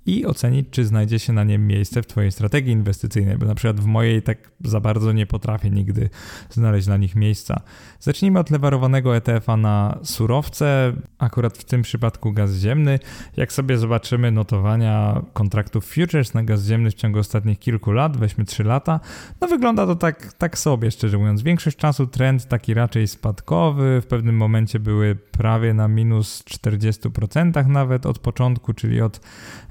i 0.09 0.25
ocenić, 0.25 0.67
czy 0.71 0.85
znajdzie 0.85 1.19
się 1.19 1.33
na 1.33 1.43
nim 1.43 1.67
miejsce 1.67 2.01
w 2.01 2.07
Twojej 2.07 2.31
strategii 2.31 2.73
inwestycyjnej, 2.73 3.37
bo 3.37 3.45
na 3.45 3.55
przykład 3.55 3.79
w 3.79 3.85
mojej 3.85 4.21
tak 4.21 4.51
za 4.63 4.79
bardzo 4.79 5.11
nie 5.11 5.25
potrafię 5.25 5.69
nigdy 5.69 6.09
znaleźć 6.49 6.87
na 6.87 6.97
nich 6.97 7.15
miejsca. 7.15 7.61
Zacznijmy 7.99 8.39
od 8.39 8.49
lewarowanego 8.49 9.15
ETF-a 9.15 9.57
na 9.57 9.99
surowce, 10.03 10.93
akurat 11.17 11.57
w 11.57 11.63
tym 11.63 11.81
przypadku 11.81 12.33
gaz 12.33 12.55
ziemny. 12.55 12.99
Jak 13.37 13.53
sobie 13.53 13.77
zobaczymy 13.77 14.31
notowania 14.31 15.21
kontraktów 15.33 15.85
futures 15.85 16.33
na 16.33 16.43
gaz 16.43 16.65
ziemny 16.65 16.91
w 16.91 16.93
ciągu 16.93 17.19
ostatnich 17.19 17.59
kilku 17.59 17.91
lat, 17.91 18.17
weźmy 18.17 18.45
3 18.45 18.63
lata, 18.63 18.99
no 19.41 19.47
wygląda 19.47 19.85
to 19.85 19.95
tak, 19.95 20.33
tak 20.33 20.57
sobie, 20.57 20.91
szczerze 20.91 21.17
mówiąc. 21.17 21.41
Większość 21.41 21.77
czasu 21.77 22.07
trend 22.07 22.47
taki 22.47 22.73
raczej 22.73 23.07
spadkowy, 23.07 24.01
w 24.01 24.05
pewnym 24.05 24.37
momencie 24.37 24.79
były 24.79 25.15
prawie 25.15 25.73
na 25.73 25.87
minus 25.87 26.43
40% 26.43 27.67
nawet 27.67 28.05
od 28.05 28.19
początku, 28.19 28.73
czyli 28.73 29.01
od 29.01 29.21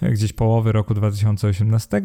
gdzieś 0.03 0.28
połowy 0.33 0.73
roku 0.73 0.95
2018. 0.95 2.03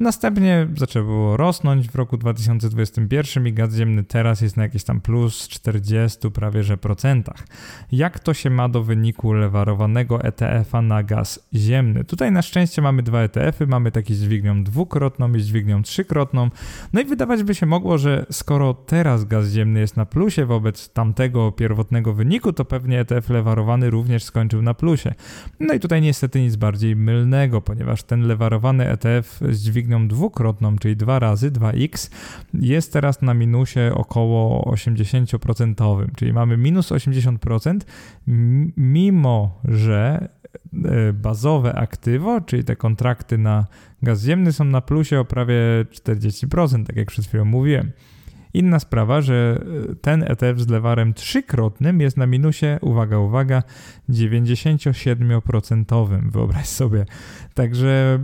Następnie 0.00 0.68
zaczęło 0.76 1.36
rosnąć 1.36 1.88
w 1.88 1.94
roku 1.94 2.16
2021 2.16 3.46
i 3.46 3.52
gaz 3.52 3.74
ziemny 3.74 4.04
teraz 4.04 4.40
jest 4.40 4.56
na 4.56 4.62
jakieś 4.62 4.84
tam 4.84 5.00
plus 5.00 5.48
40 5.48 6.30
prawie 6.30 6.62
że 6.62 6.76
procentach. 6.76 7.46
Jak 7.92 8.18
to 8.18 8.34
się 8.34 8.50
ma 8.50 8.68
do 8.68 8.82
wyniku 8.82 9.32
lewarowanego 9.32 10.22
ETF-a 10.22 10.82
na 10.82 11.02
gaz 11.02 11.48
ziemny? 11.54 12.04
Tutaj 12.04 12.32
na 12.32 12.42
szczęście 12.42 12.82
mamy 12.82 13.02
dwa 13.02 13.20
ETF-y, 13.20 13.66
mamy 13.66 13.90
taki 13.90 14.14
z 14.14 14.22
dźwignią 14.22 14.64
dwukrotną 14.64 15.34
i 15.34 15.40
z 15.40 15.46
dźwignią 15.46 15.82
trzykrotną. 15.82 16.50
No 16.92 17.00
i 17.00 17.04
wydawać 17.04 17.42
by 17.42 17.54
się 17.54 17.66
mogło, 17.66 17.98
że 17.98 18.26
skoro 18.30 18.74
teraz 18.74 19.24
gaz 19.24 19.48
ziemny 19.48 19.80
jest 19.80 19.96
na 19.96 20.06
plusie 20.06 20.46
wobec 20.46 20.92
tamtego 20.92 21.52
pierwotnego 21.52 22.14
wyniku, 22.14 22.52
to 22.52 22.64
pewnie 22.64 23.00
ETF 23.00 23.30
lewarowany 23.30 23.90
również 23.90 24.24
skończył 24.24 24.62
na 24.62 24.74
plusie. 24.74 25.14
No 25.60 25.74
i 25.74 25.80
tutaj 25.80 26.02
niestety 26.02 26.40
nic 26.40 26.56
bardziej 26.56 26.96
mylnego, 26.96 27.53
ponieważ 27.60 28.02
ten 28.02 28.20
lewarowany 28.20 28.88
ETF 28.88 29.40
z 29.50 29.62
dźwignią 29.62 30.08
dwukrotną, 30.08 30.78
czyli 30.78 30.96
dwa 30.96 31.18
razy 31.18 31.50
2x, 31.50 32.10
jest 32.54 32.92
teraz 32.92 33.22
na 33.22 33.34
minusie 33.34 33.80
około 33.94 34.72
80%, 34.72 36.06
czyli 36.16 36.32
mamy 36.32 36.56
minus 36.56 36.92
80%, 36.92 37.78
mimo 38.76 39.60
że 39.64 40.28
e, 40.84 41.12
bazowe 41.12 41.74
aktywo, 41.74 42.40
czyli 42.40 42.64
te 42.64 42.76
kontrakty 42.76 43.38
na 43.38 43.66
gaz 44.02 44.22
ziemny 44.22 44.52
są 44.52 44.64
na 44.64 44.80
plusie 44.80 45.20
o 45.20 45.24
prawie 45.24 45.56
40%, 45.90 46.86
tak 46.86 46.96
jak 46.96 47.08
przed 47.08 47.26
chwilą 47.26 47.44
mówiłem. 47.44 47.92
Inna 48.54 48.80
sprawa, 48.80 49.20
że 49.20 49.60
e, 49.90 49.94
ten 49.94 50.22
ETF 50.22 50.60
z 50.60 50.68
lewarem 50.68 51.14
trzykrotnym 51.14 52.00
jest 52.00 52.16
na 52.16 52.26
minusie, 52.26 52.78
uwaga, 52.80 53.18
uwaga, 53.18 53.62
97%. 54.10 56.30
Wyobraź 56.30 56.66
sobie. 56.66 57.06
Także 57.54 58.18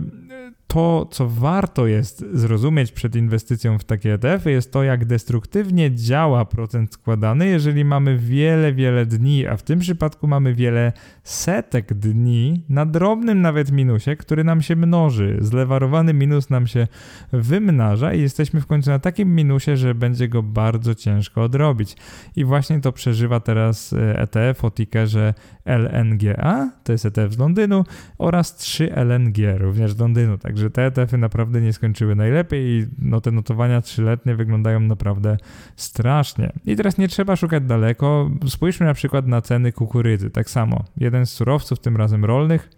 to, 0.71 1.07
co 1.11 1.27
warto 1.27 1.87
jest 1.87 2.25
zrozumieć 2.33 2.91
przed 2.91 3.15
inwestycją 3.15 3.79
w 3.79 3.83
takie 3.83 4.13
ETF-y, 4.13 4.51
jest 4.51 4.71
to, 4.71 4.83
jak 4.83 5.05
destruktywnie 5.05 5.95
działa 5.95 6.45
procent 6.45 6.93
składany, 6.93 7.47
jeżeli 7.47 7.85
mamy 7.85 8.17
wiele, 8.17 8.73
wiele 8.73 9.05
dni, 9.05 9.47
a 9.47 9.57
w 9.57 9.63
tym 9.63 9.79
przypadku 9.79 10.27
mamy 10.27 10.53
wiele 10.53 10.93
setek 11.23 11.93
dni 11.93 12.65
na 12.69 12.85
drobnym 12.85 13.41
nawet 13.41 13.71
minusie, 13.71 14.15
który 14.15 14.43
nam 14.43 14.61
się 14.61 14.75
mnoży. 14.75 15.37
Zlewarowany 15.41 16.13
minus 16.13 16.49
nam 16.49 16.67
się 16.67 16.87
wymnaża 17.31 18.13
i 18.13 18.21
jesteśmy 18.21 18.61
w 18.61 18.67
końcu 18.67 18.89
na 18.89 18.99
takim 18.99 19.35
minusie, 19.35 19.77
że 19.77 19.95
będzie 19.95 20.27
go 20.27 20.43
bardzo 20.43 20.95
ciężko 20.95 21.43
odrobić. 21.43 21.95
I 22.35 22.45
właśnie 22.45 22.81
to 22.81 22.91
przeżywa 22.91 23.39
teraz 23.39 23.93
ETF 24.15 24.65
o 24.65 24.71
tickerze 24.71 25.33
LNGA, 25.65 26.71
to 26.83 26.91
jest 26.91 27.05
ETF 27.05 27.33
z 27.33 27.37
Londynu, 27.37 27.83
oraz 28.17 28.59
3LNG, 28.59 29.57
również 29.57 29.91
z 29.91 29.99
Londynu. 29.99 30.37
Także 30.37 30.69
te 30.69 30.85
ETF-y 30.85 31.17
naprawdę 31.17 31.61
nie 31.61 31.73
skończyły 31.73 32.15
najlepiej 32.15 32.65
i 32.65 32.87
no, 32.99 33.21
te 33.21 33.31
notowania 33.31 33.81
trzyletnie 33.81 34.35
wyglądają 34.35 34.79
naprawdę 34.79 35.37
strasznie. 35.75 36.51
I 36.65 36.75
teraz 36.75 36.97
nie 36.97 37.07
trzeba 37.07 37.35
szukać 37.35 37.63
daleko. 37.63 38.31
Spójrzmy 38.47 38.85
na 38.85 38.93
przykład 38.93 39.27
na 39.27 39.41
ceny 39.41 39.71
kukurydzy. 39.71 40.29
Tak 40.29 40.49
samo, 40.49 40.83
jeden 40.97 41.25
z 41.25 41.29
surowców, 41.29 41.79
tym 41.79 41.97
razem 41.97 42.25
rolnych, 42.25 42.69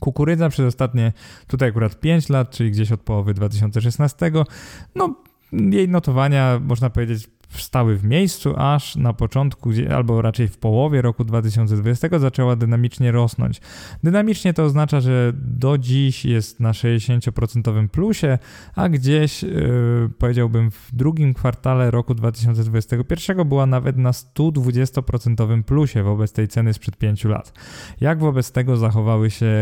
Kukurydza 0.00 0.48
przez 0.48 0.66
ostatnie, 0.66 1.12
tutaj 1.46 1.68
akurat 1.68 2.00
5 2.00 2.28
lat, 2.28 2.50
czyli 2.50 2.70
gdzieś 2.70 2.92
od 2.92 3.00
połowy 3.00 3.34
2016, 3.34 4.32
no 4.94 5.14
jej 5.52 5.88
notowania, 5.88 6.60
można 6.62 6.90
powiedzieć, 6.90 7.28
stały 7.50 7.96
w 7.96 8.04
miejscu, 8.04 8.54
aż 8.56 8.96
na 8.96 9.12
początku, 9.12 9.70
albo 9.94 10.22
raczej 10.22 10.48
w 10.48 10.58
połowie 10.58 11.02
roku 11.02 11.24
2020 11.24 12.18
zaczęła 12.18 12.56
dynamicznie 12.56 13.12
rosnąć. 13.12 13.60
Dynamicznie 14.04 14.54
to 14.54 14.64
oznacza, 14.64 15.00
że 15.00 15.32
do 15.34 15.78
dziś 15.78 16.24
jest 16.24 16.60
na 16.60 16.72
60% 16.72 17.88
plusie, 17.88 18.38
a 18.74 18.88
gdzieś 18.88 19.42
yy, 19.42 20.10
powiedziałbym 20.18 20.70
w 20.70 20.88
drugim 20.92 21.34
kwartale 21.34 21.90
roku 21.90 22.14
2021 22.14 23.48
była 23.48 23.66
nawet 23.66 23.96
na 23.96 24.10
120% 24.10 25.62
plusie 25.62 26.02
wobec 26.02 26.32
tej 26.32 26.48
ceny 26.48 26.72
sprzed 26.72 26.96
5 26.96 27.24
lat. 27.24 27.52
Jak 28.00 28.18
wobec 28.18 28.52
tego 28.52 28.76
zachowały 28.76 29.30
się, 29.30 29.52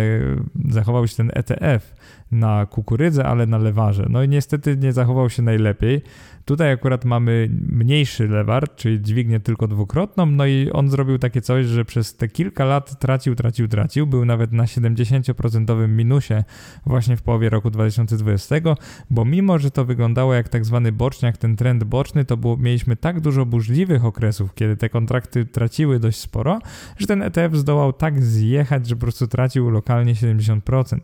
zachował 0.68 1.08
się 1.08 1.16
ten 1.16 1.30
ETF 1.34 1.94
na 2.32 2.66
kukurydzę, 2.66 3.24
ale 3.24 3.46
na 3.46 3.58
lewarze? 3.58 4.06
No 4.10 4.22
i 4.22 4.28
niestety 4.28 4.76
nie 4.76 4.92
zachował 4.92 5.30
się 5.30 5.42
najlepiej. 5.42 6.02
Tutaj 6.48 6.72
akurat 6.72 7.04
mamy 7.04 7.48
mniejszy 7.68 8.28
lewar, 8.28 8.74
czyli 8.76 9.02
dźwignię 9.02 9.40
tylko 9.40 9.68
dwukrotną, 9.68 10.26
no 10.26 10.46
i 10.46 10.70
on 10.70 10.90
zrobił 10.90 11.18
takie 11.18 11.40
coś, 11.40 11.66
że 11.66 11.84
przez 11.84 12.16
te 12.16 12.28
kilka 12.28 12.64
lat 12.64 12.98
tracił, 12.98 13.34
tracił, 13.34 13.68
tracił, 13.68 14.06
był 14.06 14.24
nawet 14.24 14.52
na 14.52 14.64
70% 14.64 15.88
minusie 15.88 16.44
właśnie 16.86 17.16
w 17.16 17.22
połowie 17.22 17.50
roku 17.50 17.70
2020, 17.70 18.54
bo 19.10 19.24
mimo, 19.24 19.58
że 19.58 19.70
to 19.70 19.84
wyglądało 19.84 20.34
jak 20.34 20.48
tak 20.48 20.64
zwany 20.64 20.92
boczniak, 20.92 21.36
ten 21.36 21.56
trend 21.56 21.84
boczny, 21.84 22.24
to 22.24 22.36
było, 22.36 22.56
mieliśmy 22.56 22.96
tak 22.96 23.20
dużo 23.20 23.46
burzliwych 23.46 24.04
okresów, 24.04 24.54
kiedy 24.54 24.76
te 24.76 24.88
kontrakty 24.88 25.44
traciły 25.44 26.00
dość 26.00 26.18
sporo, 26.18 26.58
że 26.98 27.06
ten 27.06 27.22
ETF 27.22 27.56
zdołał 27.56 27.92
tak 27.92 28.22
zjechać, 28.22 28.88
że 28.88 28.96
po 28.96 29.00
prostu 29.00 29.26
tracił 29.26 29.70
lokalnie 29.70 30.14
70%. 30.14 30.98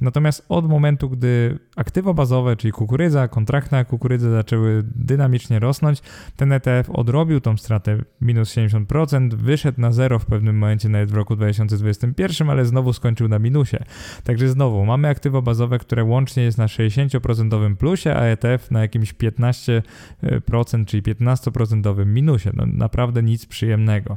Natomiast 0.00 0.44
od 0.48 0.69
momentu, 0.70 1.10
gdy 1.10 1.58
aktywa 1.76 2.14
bazowe, 2.14 2.56
czyli 2.56 2.72
kukurydza, 2.72 3.28
kontrakty 3.28 3.76
na 3.76 3.84
kukurydzę 3.84 4.30
zaczęły 4.30 4.82
dynamicznie 4.96 5.58
rosnąć. 5.58 6.02
Ten 6.36 6.52
ETF 6.52 6.90
odrobił 6.90 7.40
tą 7.40 7.56
stratę 7.56 7.98
minus 8.20 8.54
70%, 8.54 9.34
wyszedł 9.34 9.80
na 9.80 9.92
zero 9.92 10.18
w 10.18 10.26
pewnym 10.26 10.58
momencie 10.58 10.88
nawet 10.88 11.10
w 11.10 11.14
roku 11.14 11.36
2021, 11.36 12.50
ale 12.50 12.64
znowu 12.64 12.92
skończył 12.92 13.28
na 13.28 13.38
minusie. 13.38 13.76
Także 14.24 14.48
znowu 14.48 14.84
mamy 14.84 15.08
aktywo 15.08 15.42
bazowe, 15.42 15.78
które 15.78 16.04
łącznie 16.04 16.42
jest 16.42 16.58
na 16.58 16.66
60% 16.66 17.76
plusie, 17.76 18.14
a 18.14 18.22
ETF 18.22 18.70
na 18.70 18.80
jakimś 18.80 19.14
15%, 19.14 20.84
czyli 20.86 21.02
15% 21.02 22.06
minusie. 22.06 22.50
No, 22.54 22.66
naprawdę 22.66 23.22
nic 23.22 23.46
przyjemnego. 23.46 24.16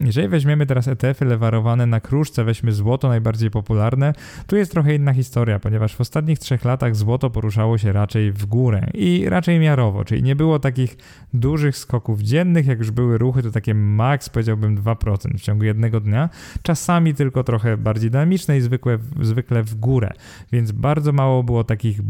Jeżeli 0.00 0.28
weźmiemy 0.28 0.66
teraz 0.66 0.88
ETF-y 0.88 1.24
lewarowane 1.24 1.86
na 1.86 2.00
kruszce, 2.00 2.44
weźmy 2.44 2.72
złoto 2.72 3.08
najbardziej 3.08 3.50
popularne, 3.50 4.12
tu 4.46 4.56
jest 4.56 4.72
trochę 4.72 4.94
inna 4.94 5.12
historia, 5.12 5.58
ponieważ 5.58 5.96
w 5.96 6.00
ostatnich 6.00 6.38
trzech 6.38 6.64
latach 6.64 6.96
złoto 6.96 7.30
poruszało 7.30 7.78
się 7.78 7.92
raczej 7.92 8.32
w 8.32 8.46
górę 8.46 8.86
i 8.94 9.28
raczej 9.28 9.60
miarowo, 9.60 10.04
czyli 10.04 10.22
nie 10.22 10.36
było 10.36 10.58
takich 10.58 10.96
dużych 11.34 11.76
skoków 11.76 12.20
dziennych, 12.20 12.66
jak 12.66 12.78
już 12.78 12.90
były 12.90 13.18
ruchy, 13.18 13.42
to 13.42 13.50
takie 13.50 13.74
maks 13.74 14.28
powiedziałbym 14.28 14.82
2% 14.82 15.38
w 15.38 15.40
ciągu 15.40 15.64
jednego 15.64 16.00
dnia, 16.00 16.30
czasami 16.62 17.14
tylko 17.14 17.44
trochę 17.44 17.76
bardziej 17.76 18.10
dynamiczne 18.10 18.56
i 18.56 18.60
zwykle, 18.60 18.98
zwykle 19.20 19.62
w 19.62 19.74
górę, 19.74 20.10
więc 20.52 20.72
bardzo 20.72 21.12
mało 21.12 21.42
było 21.42 21.64
takich 21.64 22.00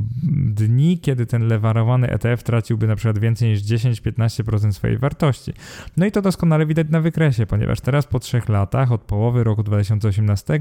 dni, 0.55 0.99
kiedy 0.99 1.27
ten 1.27 1.49
lewarowany 1.49 2.11
ETF 2.11 2.43
traciłby 2.43 2.87
na 2.87 2.97
przykład 2.97 3.19
więcej 3.19 3.49
niż 3.49 3.63
10-15% 3.63 4.73
swojej 4.73 4.99
wartości. 4.99 5.53
No 5.97 6.07
i 6.07 6.13
to 6.13 6.23
doskonale 6.23 6.67
widać 6.67 6.87
na 6.91 7.01
wykresie, 7.01 7.47
ponieważ 7.47 7.74
teraz 7.81 8.07
po 8.07 8.21
trzech 8.21 8.49
latach, 8.49 8.93
od 8.93 9.01
połowy 9.01 9.45
roku 9.45 9.63
2018, 9.63 10.61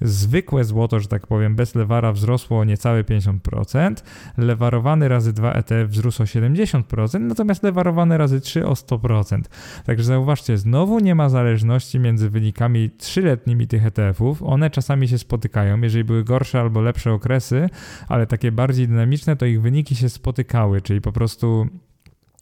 zwykłe 0.00 0.64
złoto, 0.64 1.00
że 1.00 1.08
tak 1.08 1.26
powiem, 1.26 1.56
bez 1.56 1.74
lewara 1.74 2.12
wzrosło 2.12 2.58
o 2.58 2.64
niecałe 2.64 3.04
50%, 3.04 3.94
lewarowany 4.38 5.08
razy 5.08 5.32
2 5.32 5.52
ETF 5.52 5.90
wzrósł 5.90 6.22
o 6.22 6.26
70%, 6.26 7.20
natomiast 7.20 7.62
lewarowany 7.62 8.18
razy 8.18 8.40
3 8.40 8.66
o 8.66 8.72
100%. 8.72 9.40
Także 9.84 10.04
zauważcie, 10.04 10.58
znowu 10.58 10.98
nie 10.98 11.14
ma 11.14 11.28
zależności 11.28 11.98
między 11.98 12.30
wynikami 12.30 12.90
trzyletnimi 12.90 13.66
tych 13.66 13.86
ETF-ów. 13.86 14.42
One 14.42 14.70
czasami 14.70 15.08
się 15.08 15.18
spotykają, 15.18 15.80
jeżeli 15.80 16.04
były 16.04 16.24
gorsze 16.24 16.60
albo 16.60 16.80
lepsze 16.80 17.12
okresy, 17.12 17.68
ale 18.08 18.26
takie 18.26 18.52
bardziej 18.52 18.88
dynamiczne, 18.88 19.36
to 19.36 19.46
ich 19.46 19.62
wyniki 19.62 19.96
się 19.96 20.08
spotykały, 20.08 20.80
czyli 20.80 21.00
po 21.00 21.12
prostu 21.12 21.66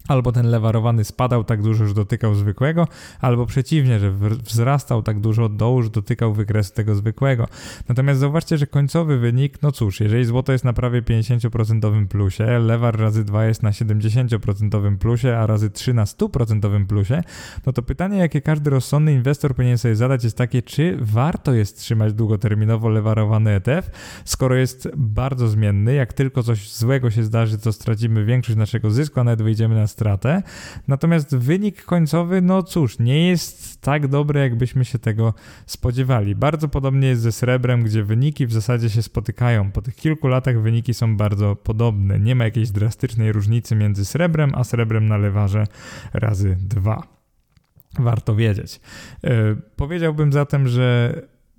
albo 0.09 0.33
ten 0.33 0.47
lewarowany 0.47 1.05
spadał 1.05 1.45
tak 1.45 1.63
dużo, 1.63 1.87
że 1.87 1.95
dotykał 1.95 2.35
zwykłego, 2.35 2.89
albo 3.21 3.47
przeciwnie, 3.47 3.99
że 3.99 4.13
wzrastał 4.45 5.03
tak 5.03 5.21
dużo 5.21 5.45
od 5.45 5.57
dołu, 5.57 5.83
że 5.83 5.91
dotykał 5.91 6.33
wykresu 6.35 6.75
tego 6.75 6.95
zwykłego. 6.95 7.49
Natomiast 7.89 8.21
zauważcie, 8.21 8.59
że 8.59 8.67
końcowy 8.67 9.19
wynik, 9.19 9.63
no 9.63 9.73
cóż, 9.73 10.01
jeżeli 10.01 10.25
złoto 10.25 10.53
jest 10.53 10.65
na 10.65 10.73
prawie 10.73 11.03
50% 11.03 12.07
plusie, 12.07 12.59
lewar 12.59 12.99
razy 13.01 13.25
2 13.25 13.45
jest 13.45 13.63
na 13.63 13.71
70% 13.71 14.99
plusie, 14.99 15.37
a 15.39 15.47
razy 15.47 15.71
3 15.71 15.95
na 15.95 16.05
100% 16.05 16.87
plusie, 16.87 17.23
no 17.67 17.73
to 17.73 17.83
pytanie, 17.83 18.19
jakie 18.19 18.41
każdy 18.41 18.71
rozsądny 18.71 19.13
inwestor 19.13 19.55
powinien 19.55 19.79
sobie 19.79 19.97
zadać 19.97 20.25
jest 20.25 20.37
takie, 20.37 20.63
czy 20.63 20.99
warto 21.01 21.55
jest 21.55 21.79
trzymać 21.79 22.13
długoterminowo 22.13 22.89
lewarowany 22.89 23.51
ETF, 23.51 23.91
skoro 24.25 24.55
jest 24.55 24.89
bardzo 24.97 25.49
zmienny, 25.49 25.95
jak 25.95 26.13
tylko 26.13 26.43
coś 26.43 26.73
złego 26.73 27.11
się 27.11 27.23
zdarzy, 27.23 27.59
to 27.59 27.73
stracimy 27.73 28.25
większość 28.25 28.59
naszego 28.59 28.91
zysku, 28.91 29.21
a 29.21 29.25
nawet 29.25 29.43
wyjdziemy 29.43 29.75
na 29.75 29.87
stratę. 29.99 30.43
Natomiast 30.89 31.37
wynik 31.37 31.85
końcowy, 31.85 32.43
no 32.43 32.63
cóż, 32.63 32.99
nie 32.99 33.29
jest 33.29 33.81
tak 33.81 34.09
dobry, 34.09 34.41
jakbyśmy 34.41 34.85
się 34.85 34.99
tego 34.99 35.35
spodziewali. 35.67 36.35
Bardzo 36.35 36.69
podobnie 36.69 37.09
jest 37.09 37.23
ze 37.23 37.33
srebrem, 37.33 37.83
gdzie 37.83 38.05
wyniki 38.05 38.47
w 38.47 38.53
zasadzie 38.53 38.91
się 38.91 39.03
spotykają. 39.03 39.73
Po 39.73 39.83
tych 39.83 39.97
kilku 39.97 40.29
latach 40.29 40.63
wyniki 40.63 40.95
są 40.95 41.17
bardzo 41.17 41.57
podobne. 41.57 42.21
Nie 42.21 42.35
ma 42.35 42.45
jakiejś 42.45 42.71
drastycznej 42.71 43.33
różnicy 43.33 43.75
między 43.77 44.05
srebrem 44.05 44.51
a 44.55 44.65
srebrem 44.65 45.09
na 45.09 45.17
lewarze 45.17 45.67
razy 46.13 46.57
dwa. 46.61 47.03
Warto 47.99 48.35
wiedzieć. 48.35 48.81
Yy, 49.23 49.31
powiedziałbym 49.77 50.33
zatem, 50.33 50.69
że 50.69 51.15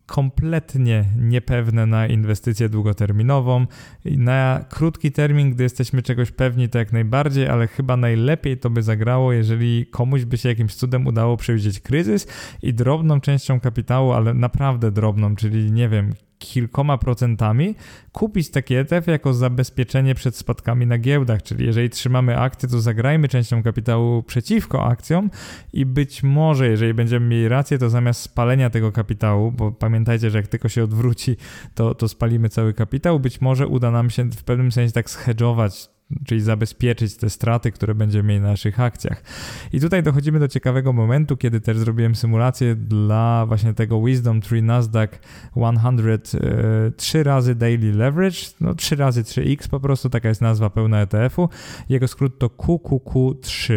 kompletnie 0.09 1.05
niepewne 1.17 1.85
na 1.85 2.07
inwestycję 2.07 2.69
długoterminową. 2.69 3.65
Na 4.05 4.65
krótki 4.69 5.11
termin, 5.11 5.51
gdy 5.51 5.63
jesteśmy 5.63 6.01
czegoś 6.01 6.31
pewni, 6.31 6.69
to 6.69 6.77
jak 6.77 6.93
najbardziej, 6.93 7.47
ale 7.47 7.67
chyba 7.67 7.97
najlepiej 7.97 8.57
to 8.57 8.69
by 8.69 8.83
zagrało, 8.83 9.33
jeżeli 9.33 9.85
komuś 9.85 10.25
by 10.25 10.37
się 10.37 10.49
jakimś 10.49 10.75
cudem 10.75 11.07
udało 11.07 11.37
przewidzieć 11.37 11.79
kryzys 11.79 12.27
i 12.61 12.73
drobną 12.73 13.21
częścią 13.21 13.59
kapitału, 13.59 14.11
ale 14.11 14.33
naprawdę 14.33 14.91
drobną, 14.91 15.35
czyli 15.35 15.71
nie 15.71 15.89
wiem, 15.89 16.13
kilkoma 16.39 16.97
procentami, 16.97 17.75
kupić 18.11 18.49
taki 18.51 18.75
ETF 18.75 19.07
jako 19.07 19.33
zabezpieczenie 19.33 20.15
przed 20.15 20.35
spadkami 20.35 20.87
na 20.87 20.97
giełdach, 20.97 21.43
czyli 21.43 21.65
jeżeli 21.65 21.89
trzymamy 21.89 22.37
akcje, 22.37 22.69
to 22.69 22.81
zagrajmy 22.81 23.27
częścią 23.27 23.63
kapitału 23.63 24.23
przeciwko 24.23 24.85
akcjom 24.85 25.29
i 25.73 25.85
być 25.85 26.23
może, 26.23 26.67
jeżeli 26.67 26.93
będziemy 26.93 27.27
mieli 27.27 27.47
rację, 27.47 27.77
to 27.77 27.89
zamiast 27.89 28.21
spalenia 28.21 28.69
tego 28.69 28.91
kapitału, 28.91 29.51
bo 29.51 29.71
pamiętajcie, 29.71 30.29
że 30.29 30.37
jak 30.37 30.47
tylko 30.47 30.69
się 30.69 30.83
odwróci, 30.83 31.37
to, 31.75 31.95
to 31.95 32.07
spalimy 32.07 32.49
cały 32.49 32.73
kapitał, 32.73 33.19
być 33.19 33.41
może 33.41 33.67
uda 33.67 33.91
nam 33.91 34.09
się 34.09 34.23
w 34.23 34.43
pewnym 34.43 34.71
sensie 34.71 34.93
tak 34.93 35.09
schedżować 35.09 35.98
czyli 36.25 36.41
zabezpieczyć 36.41 37.17
te 37.17 37.29
straty, 37.29 37.71
które 37.71 37.95
będziemy 37.95 38.29
mieli 38.29 38.41
na 38.41 38.47
naszych 38.47 38.79
akcjach. 38.79 39.23
I 39.73 39.79
tutaj 39.79 40.03
dochodzimy 40.03 40.39
do 40.39 40.47
ciekawego 40.47 40.93
momentu, 40.93 41.37
kiedy 41.37 41.61
też 41.61 41.77
zrobiłem 41.77 42.15
symulację 42.15 42.75
dla 42.75 43.45
właśnie 43.45 43.73
tego 43.73 44.01
Wisdom 44.01 44.41
Tree 44.41 44.63
Nasdaq 44.63 45.09
100 45.51 46.37
e, 46.37 46.91
3 46.97 47.23
razy 47.23 47.55
Daily 47.55 47.93
Leverage, 47.93 48.39
no 48.61 48.75
3 48.75 48.95
razy 48.95 49.23
3x 49.23 49.69
po 49.69 49.79
prostu, 49.79 50.09
taka 50.09 50.29
jest 50.29 50.41
nazwa 50.41 50.69
pełna 50.69 51.01
ETF-u. 51.01 51.49
Jego 51.89 52.07
skrót 52.07 52.39
to 52.39 52.47
QQQ3. 52.47 53.73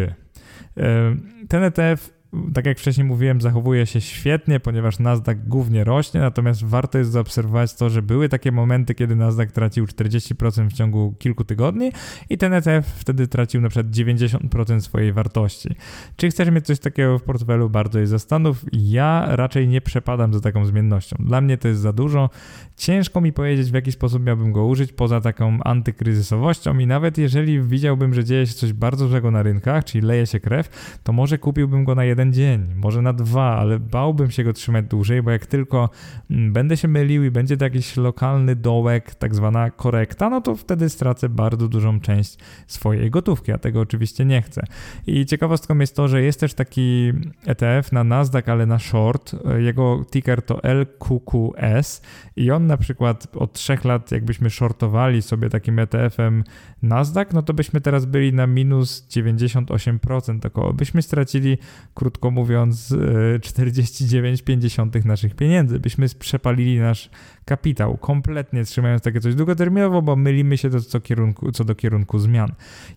E, 0.76 1.16
ten 1.48 1.62
ETF 1.62 2.21
tak 2.54 2.66
jak 2.66 2.78
wcześniej 2.78 3.06
mówiłem, 3.06 3.40
zachowuje 3.40 3.86
się 3.86 4.00
świetnie, 4.00 4.60
ponieważ 4.60 4.98
Nasdaq 4.98 5.36
głównie 5.46 5.84
rośnie, 5.84 6.20
natomiast 6.20 6.64
warto 6.64 6.98
jest 6.98 7.10
zaobserwować 7.10 7.74
to, 7.74 7.90
że 7.90 8.02
były 8.02 8.28
takie 8.28 8.52
momenty, 8.52 8.94
kiedy 8.94 9.16
Nasdaq 9.16 9.52
tracił 9.52 9.84
40% 9.84 10.68
w 10.68 10.72
ciągu 10.72 11.14
kilku 11.18 11.44
tygodni 11.44 11.92
i 12.30 12.38
ten 12.38 12.52
ETF 12.52 12.86
wtedy 12.86 13.26
tracił 13.26 13.60
na 13.60 13.68
przykład 13.68 13.92
90% 13.92 14.80
swojej 14.80 15.12
wartości. 15.12 15.68
Czy 16.16 16.28
chcesz 16.28 16.50
mieć 16.50 16.66
coś 16.66 16.78
takiego 16.78 17.18
w 17.18 17.22
portfelu? 17.22 17.70
Bardzo 17.70 17.98
je 17.98 18.06
zastanów. 18.06 18.64
Ja 18.72 19.26
raczej 19.28 19.68
nie 19.68 19.80
przepadam 19.80 20.34
za 20.34 20.40
taką 20.40 20.64
zmiennością. 20.64 21.16
Dla 21.20 21.40
mnie 21.40 21.58
to 21.58 21.68
jest 21.68 21.80
za 21.80 21.92
dużo. 21.92 22.30
Ciężko 22.76 23.20
mi 23.20 23.32
powiedzieć, 23.32 23.70
w 23.70 23.74
jaki 23.74 23.92
sposób 23.92 24.22
miałbym 24.22 24.52
go 24.52 24.66
użyć 24.66 24.92
poza 24.92 25.20
taką 25.20 25.62
antykryzysowością 25.62 26.78
i 26.78 26.86
nawet 26.86 27.18
jeżeli 27.18 27.62
widziałbym, 27.62 28.14
że 28.14 28.24
dzieje 28.24 28.46
się 28.46 28.54
coś 28.54 28.72
bardzo 28.72 29.08
złego 29.08 29.30
na 29.30 29.42
rynkach, 29.42 29.84
czyli 29.84 30.06
leje 30.06 30.26
się 30.26 30.40
krew, 30.40 30.98
to 31.02 31.12
może 31.12 31.38
kupiłbym 31.38 31.84
go 31.84 31.94
na 31.94 32.04
jeden 32.04 32.21
jeden 32.22 32.32
dzień, 32.32 32.74
może 32.74 33.02
na 33.02 33.12
dwa, 33.12 33.56
ale 33.56 33.78
bałbym 33.78 34.30
się 34.30 34.44
go 34.44 34.52
trzymać 34.52 34.84
dłużej, 34.84 35.22
bo 35.22 35.30
jak 35.30 35.46
tylko 35.46 35.90
mm, 36.30 36.52
będę 36.52 36.76
się 36.76 36.88
mylił 36.88 37.24
i 37.24 37.30
będzie 37.30 37.56
to 37.56 37.64
jakiś 37.64 37.96
lokalny 37.96 38.56
dołek, 38.56 39.14
tak 39.14 39.34
zwana 39.34 39.70
korekta, 39.70 40.30
no 40.30 40.40
to 40.40 40.56
wtedy 40.56 40.88
stracę 40.88 41.28
bardzo 41.28 41.68
dużą 41.68 42.00
część 42.00 42.38
swojej 42.66 43.10
gotówki, 43.10 43.52
a 43.52 43.58
tego 43.58 43.80
oczywiście 43.80 44.24
nie 44.24 44.42
chcę. 44.42 44.62
I 45.06 45.26
ciekawostką 45.26 45.78
jest 45.78 45.96
to, 45.96 46.08
że 46.08 46.22
jest 46.22 46.40
też 46.40 46.54
taki 46.54 47.12
ETF 47.46 47.92
na 47.92 48.04
Nasdaq, 48.04 48.52
ale 48.52 48.66
na 48.66 48.78
short. 48.78 49.36
Jego 49.58 50.04
ticker 50.10 50.42
to 50.42 50.60
LQQS 50.62 52.02
i 52.36 52.50
on 52.50 52.66
na 52.66 52.76
przykład 52.76 53.26
od 53.36 53.52
trzech 53.52 53.84
lat, 53.84 54.12
jakbyśmy 54.12 54.50
shortowali 54.50 55.22
sobie 55.22 55.50
takim 55.50 55.78
ETF-em 55.78 56.44
Nasdaq, 56.82 57.26
no 57.32 57.42
to 57.42 57.54
byśmy 57.54 57.80
teraz 57.80 58.04
byli 58.04 58.32
na 58.32 58.46
minus 58.46 59.06
98% 59.10 60.46
około. 60.46 60.72
Byśmy 60.72 61.02
stracili, 61.02 61.58
krótko 61.94 62.11
mówiąc, 62.30 62.94
49,5 63.38 65.00
e, 65.04 65.08
naszych 65.08 65.34
pieniędzy. 65.34 65.80
Byśmy 65.80 66.06
przepalili 66.18 66.78
nasz 66.78 67.10
kapitał, 67.44 67.96
kompletnie 67.96 68.64
trzymając 68.64 69.02
takie 69.02 69.20
coś 69.20 69.34
długoterminowo, 69.34 70.02
bo 70.02 70.16
mylimy 70.16 70.58
się 70.58 70.70
do, 70.70 70.80
co, 70.80 71.00
kierunku, 71.00 71.52
co 71.52 71.64
do 71.64 71.74
kierunku 71.74 72.18
zmian. 72.18 72.52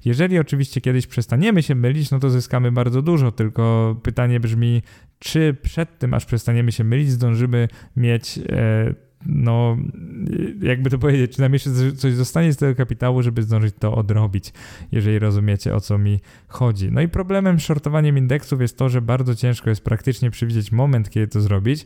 Jeżeli 0.06 0.40
oczywiście 0.40 0.82
kiedyś 0.82 1.08
przestaniemy 1.08 1.64
się 1.64 1.76
mylić, 1.76 2.12
no 2.12 2.20
to 2.20 2.30
zyskamy 2.30 2.72
bardzo 2.72 3.02
dużo, 3.02 3.32
tylko 3.32 3.96
pytanie 4.04 4.40
brzmi, 4.40 4.82
czy 5.20 5.56
przed 5.62 6.00
tym, 6.00 6.14
aż 6.14 6.26
przestaniemy 6.26 6.72
się 6.72 6.84
mylić, 6.84 7.12
zdążymy 7.12 7.68
mieć 7.96 8.40
e, 8.50 9.05
no, 9.26 9.78
jakby 10.62 10.90
to 10.90 10.98
powiedzieć, 10.98 11.36
czy 11.36 11.42
nam 11.42 11.54
jeszcze 11.54 11.70
coś 11.96 12.14
zostanie 12.14 12.54
z 12.54 12.58
tego 12.58 12.76
kapitału, 12.76 13.22
żeby 13.22 13.44
zdążyć 13.44 13.76
to 13.80 13.96
odrobić, 13.96 14.54
jeżeli 14.92 15.20
rozumiecie 15.20 15.76
o 15.76 15.82
co 15.82 15.98
mi 15.98 16.20
chodzi. 16.48 16.92
No 16.92 17.02
i 17.02 17.08
problemem 17.08 17.60
shortowaniem 17.60 18.18
indeksów 18.18 18.62
jest 18.62 18.78
to, 18.78 18.90
że 18.90 19.02
bardzo 19.02 19.36
ciężko 19.36 19.70
jest 19.70 19.84
praktycznie 19.84 20.32
przewidzieć 20.32 20.72
moment, 20.72 21.10
kiedy 21.10 21.28
to 21.28 21.42
zrobić. 21.42 21.86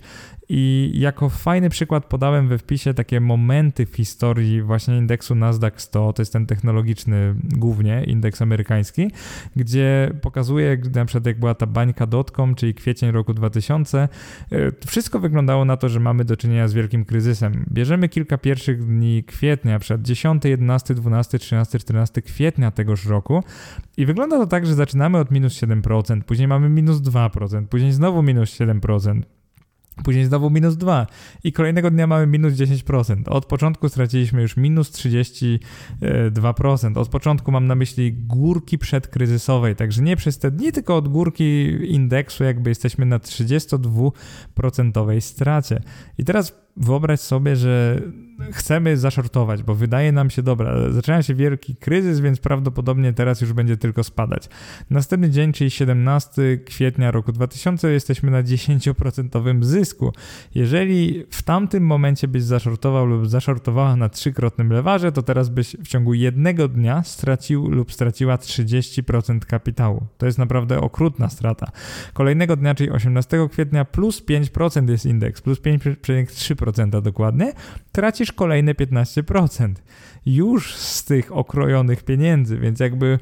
I 0.50 0.92
jako 0.94 1.30
fajny 1.30 1.70
przykład 1.70 2.06
podałem 2.06 2.48
we 2.48 2.58
wpisie 2.58 2.94
takie 2.94 3.20
momenty 3.20 3.86
w 3.86 3.96
historii 3.96 4.62
właśnie 4.62 4.98
indeksu 4.98 5.36
Nasdaq 5.36 5.74
100, 5.82 6.14
to 6.14 6.22
jest 6.22 6.34
ten 6.34 6.46
technologiczny 6.46 7.36
głównie, 7.44 8.04
indeks 8.04 8.42
amerykański, 8.42 9.12
gdzie 9.56 10.12
pokazuje 10.22 10.78
na 10.96 11.06
przykład 11.06 11.26
jak 11.26 11.40
była 11.40 11.56
ta 11.56 11.66
bańka 11.66 12.08
dotcom, 12.08 12.56
czyli 12.56 12.74
kwiecień 12.74 13.12
roku 13.12 13.34
2000, 13.34 14.10
e, 14.52 14.72
wszystko 14.88 15.20
wyglądało 15.20 15.66
na 15.66 15.78
to, 15.78 15.90
że 15.90 16.00
mamy 16.00 16.26
do 16.26 16.38
czynienia 16.38 16.68
z 16.68 16.74
wielkim 16.74 17.06
kryzysem 17.06 17.29
kryzysem. 17.30 17.66
Bierzemy 17.72 18.10
kilka 18.10 18.38
pierwszych 18.38 18.86
dni 18.86 19.24
kwietnia, 19.24 19.80
przed 19.80 20.02
10, 20.02 20.46
11, 20.46 20.94
12, 20.94 21.40
13, 21.40 21.80
14 21.80 22.22
kwietnia 22.22 22.72
tegoż 22.72 23.06
roku 23.06 23.44
i 23.98 24.06
wygląda 24.06 24.38
to 24.38 24.48
tak, 24.48 24.66
że 24.66 24.76
zaczynamy 24.76 25.18
od 25.18 25.32
minus 25.32 25.54
7%, 25.54 26.22
później 26.22 26.48
mamy 26.48 26.70
minus 26.70 26.98
2%, 26.98 27.66
później 27.66 27.92
znowu 27.92 28.24
minus 28.24 28.60
7%. 28.60 29.22
Później 30.04 30.26
znowu 30.26 30.50
minus 30.50 30.78
2 30.78 31.08
i 31.44 31.54
kolejnego 31.54 31.92
dnia 31.92 32.08
mamy 32.08 32.28
minus 32.28 32.54
10%. 32.54 33.24
Od 33.26 33.46
początku 33.46 33.90
straciliśmy 33.90 34.42
już 34.42 34.58
minus 34.58 34.92
32%. 34.92 36.98
Od 36.98 37.10
początku 37.10 37.52
mam 37.52 37.68
na 37.68 37.76
myśli 37.76 38.14
górki 38.14 38.78
przedkryzysowej, 38.78 39.76
także 39.76 40.02
nie 40.02 40.16
przez 40.16 40.40
te 40.40 40.52
dni, 40.52 40.72
tylko 40.72 40.96
od 40.96 41.08
górki 41.08 41.78
indeksu 41.94 42.44
jakby 42.44 42.70
jesteśmy 42.70 43.06
na 43.06 43.20
32% 43.20 45.22
stracie. 45.22 45.82
I 46.18 46.26
teraz 46.26 46.69
wyobraź 46.80 47.20
sobie, 47.20 47.56
że 47.56 48.02
chcemy 48.52 48.98
zaszortować, 48.98 49.64
bo 49.64 49.76
wydaje 49.76 50.12
nam 50.12 50.30
się, 50.30 50.44
dobra, 50.44 50.92
zaczyna 50.92 51.24
się 51.24 51.36
wielki 51.36 51.76
kryzys, 51.76 52.20
więc 52.20 52.40
prawdopodobnie 52.40 53.14
teraz 53.14 53.42
już 53.42 53.54
będzie 53.54 53.78
tylko 53.78 54.04
spadać. 54.04 54.50
Następny 54.90 55.30
dzień, 55.30 55.54
czyli 55.54 55.72
17 55.72 56.58
kwietnia 56.66 57.12
roku 57.12 57.32
2000, 57.32 57.92
jesteśmy 57.92 58.32
na 58.32 58.44
10% 58.44 59.64
zysku. 59.64 60.14
Jeżeli 60.56 61.26
w 61.30 61.44
tamtym 61.44 61.84
momencie 61.84 62.28
byś 62.28 62.44
zaszortował 62.44 63.06
lub 63.06 63.28
zaszortowała 63.28 63.96
na 63.96 64.10
trzykrotnym 64.10 64.72
lewarze, 64.72 65.12
to 65.12 65.22
teraz 65.22 65.50
byś 65.50 65.76
w 65.76 65.88
ciągu 65.88 66.14
jednego 66.14 66.68
dnia 66.68 67.04
stracił 67.04 67.70
lub 67.70 67.94
straciła 67.94 68.36
30% 68.36 69.40
kapitału. 69.40 70.06
To 70.18 70.26
jest 70.26 70.38
naprawdę 70.38 70.82
okrutna 70.82 71.30
strata. 71.30 71.72
Kolejnego 72.14 72.56
dnia, 72.56 72.76
czyli 72.76 72.90
18 72.90 73.48
kwietnia, 73.52 73.86
plus 73.86 74.26
5% 74.26 74.90
jest 74.90 75.06
indeks, 75.06 75.42
plus 75.42 75.62
5,3% 75.62 76.69
dokładnie, 77.02 77.54
tracisz 77.92 78.32
kolejne 78.32 78.74
15%. 78.74 79.74
Już 80.26 80.76
z 80.76 81.06
tych 81.06 81.32
okrojonych 81.32 82.04
pieniędzy, 82.04 82.58
więc 82.58 82.80
jakby 82.80 83.20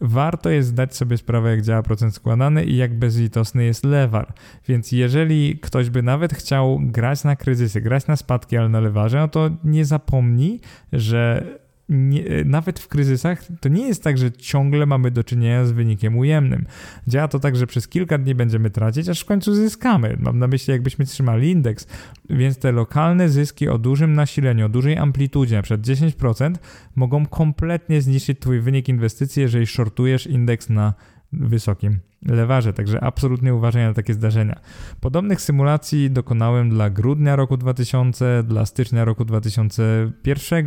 warto 0.00 0.50
jest 0.50 0.68
zdać 0.68 0.96
sobie 0.96 1.16
sprawę, 1.16 1.50
jak 1.50 1.62
działa 1.62 1.82
procent 1.82 2.14
składany 2.14 2.64
i 2.64 2.76
jak 2.76 2.98
bezlitosny 2.98 3.64
jest 3.64 3.84
lewar. 3.84 4.32
Więc 4.68 4.92
jeżeli 4.92 5.58
ktoś 5.58 5.90
by 5.90 6.02
nawet 6.02 6.34
chciał 6.34 6.80
grać 6.82 7.24
na 7.24 7.36
kryzysy, 7.36 7.80
grać 7.80 8.06
na 8.06 8.16
spadki, 8.16 8.56
ale 8.56 8.68
na 8.68 8.80
lewarze, 8.80 9.18
no 9.18 9.28
to 9.28 9.50
nie 9.64 9.84
zapomnij, 9.84 10.60
że 10.92 11.46
nie, 11.88 12.44
nawet 12.44 12.80
w 12.80 12.88
kryzysach 12.88 13.42
to 13.60 13.68
nie 13.68 13.86
jest 13.88 14.02
tak, 14.02 14.18
że 14.18 14.32
ciągle 14.32 14.86
mamy 14.86 15.10
do 15.10 15.24
czynienia 15.24 15.64
z 15.64 15.72
wynikiem 15.72 16.18
ujemnym. 16.18 16.66
Działa 17.06 17.28
to 17.28 17.38
tak, 17.38 17.56
że 17.56 17.66
przez 17.66 17.88
kilka 17.88 18.18
dni 18.18 18.34
będziemy 18.34 18.70
tracić, 18.70 19.08
aż 19.08 19.20
w 19.20 19.24
końcu 19.24 19.54
zyskamy. 19.54 20.16
Mam 20.20 20.38
na 20.38 20.46
myśli, 20.46 20.72
jakbyśmy 20.72 21.04
trzymali 21.04 21.50
indeks. 21.50 21.86
Więc 22.30 22.58
te 22.58 22.72
lokalne 22.72 23.28
zyski 23.28 23.68
o 23.68 23.78
dużym 23.78 24.12
nasileniu, 24.12 24.66
o 24.66 24.68
dużej 24.68 24.98
amplitudzie, 24.98 25.56
na 25.56 25.62
przykład 25.62 25.86
10%, 25.86 26.54
mogą 26.96 27.26
kompletnie 27.26 28.02
zniszczyć 28.02 28.38
Twój 28.38 28.60
wynik 28.60 28.88
inwestycji, 28.88 29.42
jeżeli 29.42 29.66
shortujesz 29.66 30.26
indeks 30.26 30.68
na 30.70 30.94
wysokim 31.32 31.98
lewarze, 32.26 32.72
także 32.72 33.04
absolutnie 33.04 33.54
uważaj 33.54 33.84
na 33.84 33.94
takie 33.94 34.14
zdarzenia. 34.14 34.60
Podobnych 35.00 35.40
symulacji 35.40 36.10
dokonałem 36.10 36.70
dla 36.70 36.90
grudnia 36.90 37.36
roku 37.36 37.56
2000, 37.56 38.42
dla 38.42 38.66
stycznia 38.66 39.04
roku 39.04 39.24
2001 39.24 40.66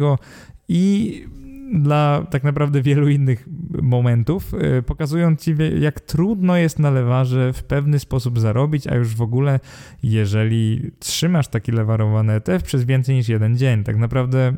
i 0.68 1.26
dla 1.74 2.26
tak 2.30 2.44
naprawdę 2.44 2.82
wielu 2.82 3.10
innych 3.10 3.48
momentów, 3.82 4.54
y, 4.54 4.84
pokazując 4.84 5.44
ci, 5.44 5.56
jak 5.80 6.00
trudno 6.00 6.58
jest 6.58 6.80
na 6.80 6.92
lewarze 6.92 7.54
w 7.54 7.64
pewny 7.64 8.00
sposób 8.00 8.40
zarobić, 8.40 8.88
a 8.88 8.96
już 8.96 9.16
w 9.16 9.22
ogóle, 9.22 9.60
jeżeli 10.04 10.92
trzymasz 11.00 11.48
taki 11.48 11.72
lewarowany 11.72 12.34
ETF 12.34 12.64
przez 12.64 12.84
więcej 12.84 13.16
niż 13.16 13.30
jeden 13.30 13.58
dzień, 13.58 13.84
tak 13.84 13.98
naprawdę 13.98 14.54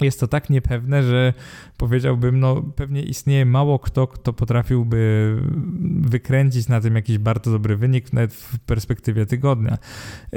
jest 0.00 0.20
to 0.20 0.28
tak 0.28 0.50
niepewne, 0.50 1.02
że 1.02 1.32
powiedziałbym, 1.76 2.40
no 2.40 2.62
pewnie 2.62 3.02
istnieje 3.02 3.46
mało 3.46 3.78
kto, 3.78 4.06
kto 4.06 4.32
potrafiłby 4.32 5.36
wykręcić 6.00 6.68
na 6.68 6.80
tym 6.80 6.96
jakiś 6.96 7.18
bardzo 7.18 7.50
dobry 7.50 7.76
wynik, 7.76 8.12
nawet 8.12 8.34
w 8.34 8.58
perspektywie 8.58 9.26
tygodnia. 9.26 9.78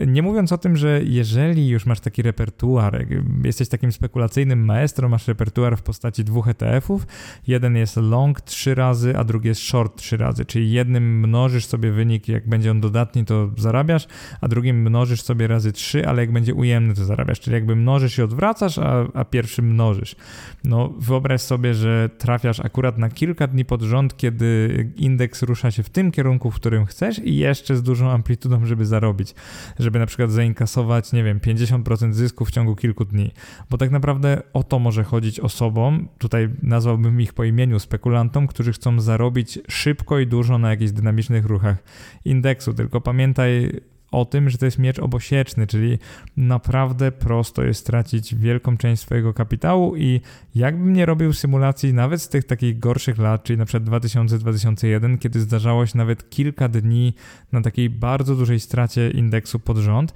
Nie 0.08 0.22
mówiąc 0.22 0.52
o 0.52 0.58
tym, 0.58 0.78
że 0.78 1.02
jeżeli 1.04 1.68
już 1.68 1.86
masz 1.86 2.00
taki 2.00 2.22
repertuar, 2.22 3.06
jesteś 3.44 3.70
takim 3.70 3.92
spekulacyjnym 3.92 4.66
maestro, 4.66 5.10
masz 5.10 5.28
repertuar 5.28 5.78
w 5.78 5.84
postaci 5.84 6.24
dwóch 6.24 6.48
ETF-ów, 6.48 7.08
jeden 7.48 7.76
jest 7.76 7.98
long 7.98 8.42
trzy 8.42 8.76
razy, 8.76 9.18
a 9.18 9.24
drugi 9.24 9.48
jest 9.48 9.62
short 9.62 9.98
trzy 9.98 10.18
razy, 10.18 10.46
czyli 10.46 10.72
jednym 10.72 11.20
mnożysz 11.20 11.66
sobie 11.66 11.92
wynik, 11.92 12.28
jak 12.28 12.50
będzie 12.50 12.72
on 12.72 12.82
dodatni, 12.82 13.26
to 13.26 13.52
zarabiasz, 13.58 14.08
a 14.42 14.48
drugim 14.48 14.82
mnożysz 14.82 15.22
sobie 15.22 15.48
razy 15.48 15.72
trzy, 15.72 16.08
ale 16.08 16.22
jak 16.22 16.32
będzie 16.32 16.54
ujemny, 16.54 16.94
to 16.94 17.06
zarabiasz, 17.06 17.40
czyli 17.40 17.54
jakby 17.54 17.76
mnożysz 17.76 18.18
i 18.18 18.22
odwracasz, 18.22 18.78
a, 18.78 19.08
a 19.14 19.26
pierwszy 19.26 19.55
mnożysz. 19.62 20.16
No 20.64 20.94
wyobraź 21.00 21.42
sobie, 21.42 21.74
że 21.74 22.10
trafiasz 22.18 22.60
akurat 22.60 22.98
na 22.98 23.10
kilka 23.10 23.48
dni 23.48 23.66
pod 23.66 23.82
rząd, 23.82 24.18
kiedy 24.18 24.92
indeks 24.96 25.44
rusza 25.44 25.72
się 25.72 25.84
w 25.84 25.90
tym 25.90 26.12
kierunku, 26.12 26.52
w 26.52 26.56
którym 26.56 26.86
chcesz 26.86 27.20
i 27.20 27.36
jeszcze 27.36 27.76
z 27.76 27.84
dużą 27.84 28.10
amplitudą, 28.10 28.66
żeby 28.66 28.86
zarobić, 28.86 29.36
żeby 29.80 30.00
na 30.00 30.06
przykład 30.06 30.32
zainkasować, 30.32 31.14
nie 31.14 31.24
wiem, 31.24 31.40
50% 31.40 32.14
zysku 32.14 32.46
w 32.46 32.52
ciągu 32.52 32.76
kilku 32.76 33.06
dni. 33.06 33.32
Bo 33.70 33.78
tak 33.78 33.92
naprawdę 33.92 34.42
o 34.54 34.64
to 34.64 34.80
może 34.80 35.04
chodzić 35.04 35.40
osobom, 35.40 36.08
tutaj 36.18 36.50
nazwałbym 36.64 37.22
ich 37.22 37.34
po 37.34 37.44
imieniu 37.44 37.80
spekulantom, 37.80 38.48
którzy 38.48 38.74
chcą 38.74 39.00
zarobić 39.00 39.60
szybko 39.68 40.20
i 40.20 40.28
dużo 40.28 40.58
na 40.58 40.70
jakichś 40.70 40.92
dynamicznych 40.92 41.46
ruchach 41.46 41.84
indeksu. 42.26 42.74
Tylko 42.74 43.02
pamiętaj, 43.02 43.82
o 44.16 44.26
tym, 44.26 44.50
że 44.50 44.58
to 44.58 44.66
jest 44.66 44.80
miecz 44.80 45.00
obosieczny, 45.00 45.68
czyli 45.68 46.00
naprawdę 46.38 47.12
prosto 47.12 47.64
jest 47.64 47.80
stracić 47.80 48.36
wielką 48.36 48.78
część 48.78 49.02
swojego 49.02 49.34
kapitału 49.34 49.96
i 49.96 50.22
jakbym 50.56 50.94
nie 50.94 51.06
robił 51.06 51.34
symulacji 51.34 51.94
nawet 51.94 52.22
z 52.22 52.30
tych 52.30 52.44
takich 52.44 52.80
gorszych 52.80 53.18
lat, 53.18 53.44
czyli 53.44 53.60
na 53.60 53.66
przykład 53.66 54.02
2000-2001, 54.04 55.18
kiedy 55.18 55.40
zdarzało 55.40 55.86
się 55.86 55.98
nawet 55.98 56.30
kilka 56.30 56.68
dni 56.68 57.14
na 57.52 57.62
takiej 57.62 57.90
bardzo 57.90 58.36
dużej 58.36 58.60
stracie 58.60 59.12
indeksu 59.12 59.60
pod 59.60 59.78
rząd, 59.78 60.14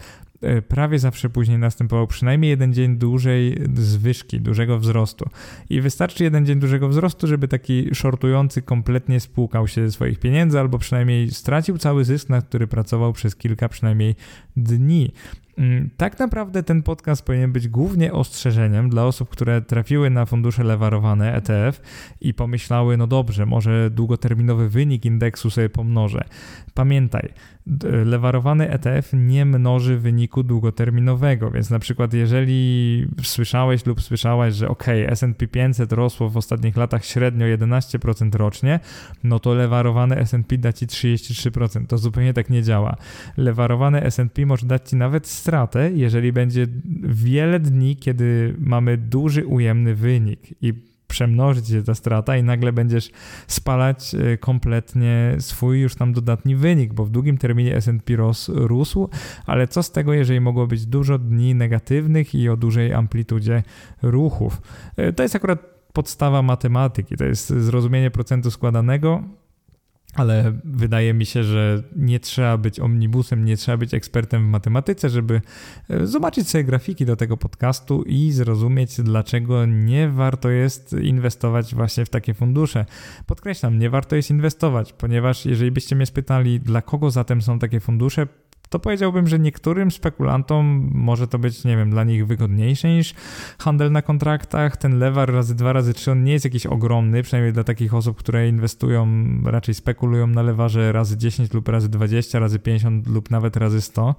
prawie 0.67 0.99
zawsze 0.99 1.29
później 1.29 1.57
następował 1.57 2.07
przynajmniej 2.07 2.49
jeden 2.49 2.73
dzień 2.73 2.97
dłużej 2.97 3.57
zwyżki, 3.75 4.41
dużego 4.41 4.79
wzrostu. 4.79 5.29
I 5.69 5.81
wystarczy 5.81 6.23
jeden 6.23 6.45
dzień 6.45 6.59
dużego 6.59 6.89
wzrostu, 6.89 7.27
żeby 7.27 7.47
taki 7.47 7.95
shortujący 7.95 8.61
kompletnie 8.61 9.19
spłukał 9.19 9.67
się 9.67 9.85
ze 9.85 9.91
swoich 9.91 10.19
pieniędzy, 10.19 10.59
albo 10.59 10.79
przynajmniej 10.79 11.31
stracił 11.31 11.77
cały 11.77 12.05
zysk, 12.05 12.29
na 12.29 12.41
który 12.41 12.67
pracował 12.67 13.13
przez 13.13 13.35
kilka 13.35 13.69
przynajmniej 13.69 14.15
dni. 14.57 15.11
Mm, 15.59 15.89
tak 15.97 16.19
naprawdę 16.19 16.63
ten 16.63 16.83
podcast 16.83 17.25
powinien 17.25 17.51
być 17.51 17.67
głównie 17.67 18.13
ostrzeżeniem 18.13 18.89
dla 18.89 19.05
osób, 19.05 19.29
które 19.29 19.61
trafiły 19.61 20.09
na 20.09 20.25
fundusze 20.25 20.63
lewarowane 20.63 21.35
ETF 21.35 21.81
i 22.21 22.33
pomyślały, 22.33 22.97
no 22.97 23.07
dobrze, 23.07 23.45
może 23.45 23.89
długoterminowy 23.89 24.69
wynik 24.69 25.05
indeksu 25.05 25.49
sobie 25.49 25.69
pomnożę. 25.69 26.23
Pamiętaj, 26.73 27.29
lewarowany 28.05 28.69
ETF 28.69 29.09
nie 29.13 29.45
mnoży 29.45 29.97
wyniku 29.97 30.43
długoterminowego, 30.43 31.51
więc 31.51 31.69
na 31.69 31.79
przykład 31.79 32.13
jeżeli 32.13 33.07
słyszałeś 33.23 33.85
lub 33.85 34.01
słyszałaś, 34.01 34.53
że 34.53 34.67
ok, 34.67 34.87
S&P 34.87 35.47
500 35.47 35.91
rosło 35.91 36.29
w 36.29 36.37
ostatnich 36.37 36.77
latach 36.77 37.05
średnio 37.05 37.45
11% 37.45 38.35
rocznie, 38.35 38.79
no 39.23 39.39
to 39.39 39.53
lewarowany 39.53 40.17
S&P 40.17 40.57
da 40.57 40.73
ci 40.73 40.87
33%. 40.87 41.87
To 41.87 41.97
zupełnie 41.97 42.33
tak 42.33 42.49
nie 42.49 42.63
działa. 42.63 42.95
Lewarowany 43.37 44.03
S&P 44.03 44.45
może 44.45 44.67
dać 44.67 44.89
ci 44.89 44.95
nawet 44.95 45.27
stratę, 45.27 45.91
jeżeli 45.91 46.33
będzie 46.33 46.67
wiele 47.03 47.59
dni, 47.59 47.95
kiedy 47.95 48.55
mamy 48.59 48.97
duży 48.97 49.45
ujemny 49.45 49.95
wynik 49.95 50.39
i 50.61 50.88
przemnożyć 51.09 51.67
się 51.67 51.83
ta 51.83 51.95
strata 51.95 52.37
i 52.37 52.43
nagle 52.43 52.73
będziesz 52.73 53.11
spalać 53.47 54.15
e, 54.15 54.37
kompletnie 54.37 55.35
swój 55.39 55.81
już 55.81 55.95
tam 55.95 56.13
dodatni 56.13 56.55
wynik, 56.55 56.93
bo 56.93 57.05
w 57.05 57.09
długim 57.09 57.37
terminie 57.37 57.75
S&P 57.75 58.13
rósł, 58.47 59.09
ale 59.45 59.67
co 59.67 59.83
z 59.83 59.91
tego, 59.91 60.13
jeżeli 60.13 60.39
mogło 60.39 60.67
być 60.67 60.85
dużo 60.85 61.17
dni 61.17 61.55
negatywnych 61.55 62.35
i 62.35 62.49
o 62.49 62.57
dużej 62.57 62.93
amplitudzie 62.93 63.63
ruchów. 64.01 64.61
E, 64.97 65.13
to 65.13 65.23
jest 65.23 65.35
akurat 65.35 65.59
podstawa 65.93 66.41
matematyki, 66.41 67.17
to 67.17 67.25
jest 67.25 67.49
zrozumienie 67.49 68.11
procentu 68.11 68.51
składanego 68.51 69.23
ale 70.13 70.53
wydaje 70.63 71.13
mi 71.13 71.25
się, 71.25 71.43
że 71.43 71.83
nie 71.95 72.19
trzeba 72.19 72.57
być 72.57 72.79
omnibusem, 72.79 73.45
nie 73.45 73.57
trzeba 73.57 73.77
być 73.77 73.93
ekspertem 73.93 74.47
w 74.47 74.49
matematyce, 74.49 75.09
żeby 75.09 75.41
e, 75.89 76.07
zobaczyć 76.07 76.49
sobie 76.49 76.63
grafiki 76.63 77.05
do 77.05 77.15
tego 77.15 77.37
podcastu 77.37 78.03
i 78.03 78.31
zrozumieć, 78.31 79.01
dlaczego 79.01 79.65
nie 79.65 80.09
warto 80.09 80.49
jest 80.49 80.93
inwestować 80.93 81.75
właśnie 81.75 82.05
w 82.05 82.09
takie 82.09 82.33
fundusze. 82.33 82.85
Podkreślam, 83.25 83.79
nie 83.79 83.89
warto 83.89 84.15
jest 84.15 84.29
inwestować, 84.29 84.93
ponieważ 84.93 85.45
jeżeli 85.45 85.71
byście 85.71 85.95
mnie 85.95 86.05
spytali, 86.05 86.59
dla 86.59 86.81
kogo 86.81 87.11
zatem 87.11 87.41
są 87.41 87.59
takie 87.59 87.79
fundusze, 87.79 88.27
to 88.69 88.79
powiedziałbym, 88.79 89.27
że 89.27 89.39
niektórym 89.39 89.91
spekulantom 89.91 90.89
może 90.93 91.27
to 91.27 91.39
być, 91.39 91.63
nie 91.63 91.77
wiem, 91.77 91.89
dla 91.89 92.03
nich 92.03 92.27
wygodniejsze 92.27 92.89
niż 92.89 93.13
handel 93.59 93.91
na 93.91 94.01
kontraktach. 94.01 94.77
Ten 94.77 94.99
lewar 94.99 95.33
razy 95.33 95.55
dwa, 95.55 95.73
razy 95.73 95.93
trzy, 95.93 96.11
on 96.11 96.23
nie 96.23 96.31
jest 96.31 96.45
jakiś 96.45 96.65
ogromny, 96.65 97.23
przynajmniej 97.23 97.53
dla 97.53 97.63
takich 97.63 97.93
osób, 97.93 98.17
które 98.17 98.47
inwestują, 98.49 99.07
raczej 99.45 99.75
spekulują 99.75 100.27
na 100.27 100.41
lewarze 100.41 100.91
razy 100.91 101.17
10 101.17 101.53
lub 101.53 101.67
razy 101.67 101.89
20, 101.89 102.39
razy 102.39 102.59
50 102.59 103.07
lub 103.07 103.31
nawet 103.31 103.57
razy 103.57 103.81
100. 103.81 104.15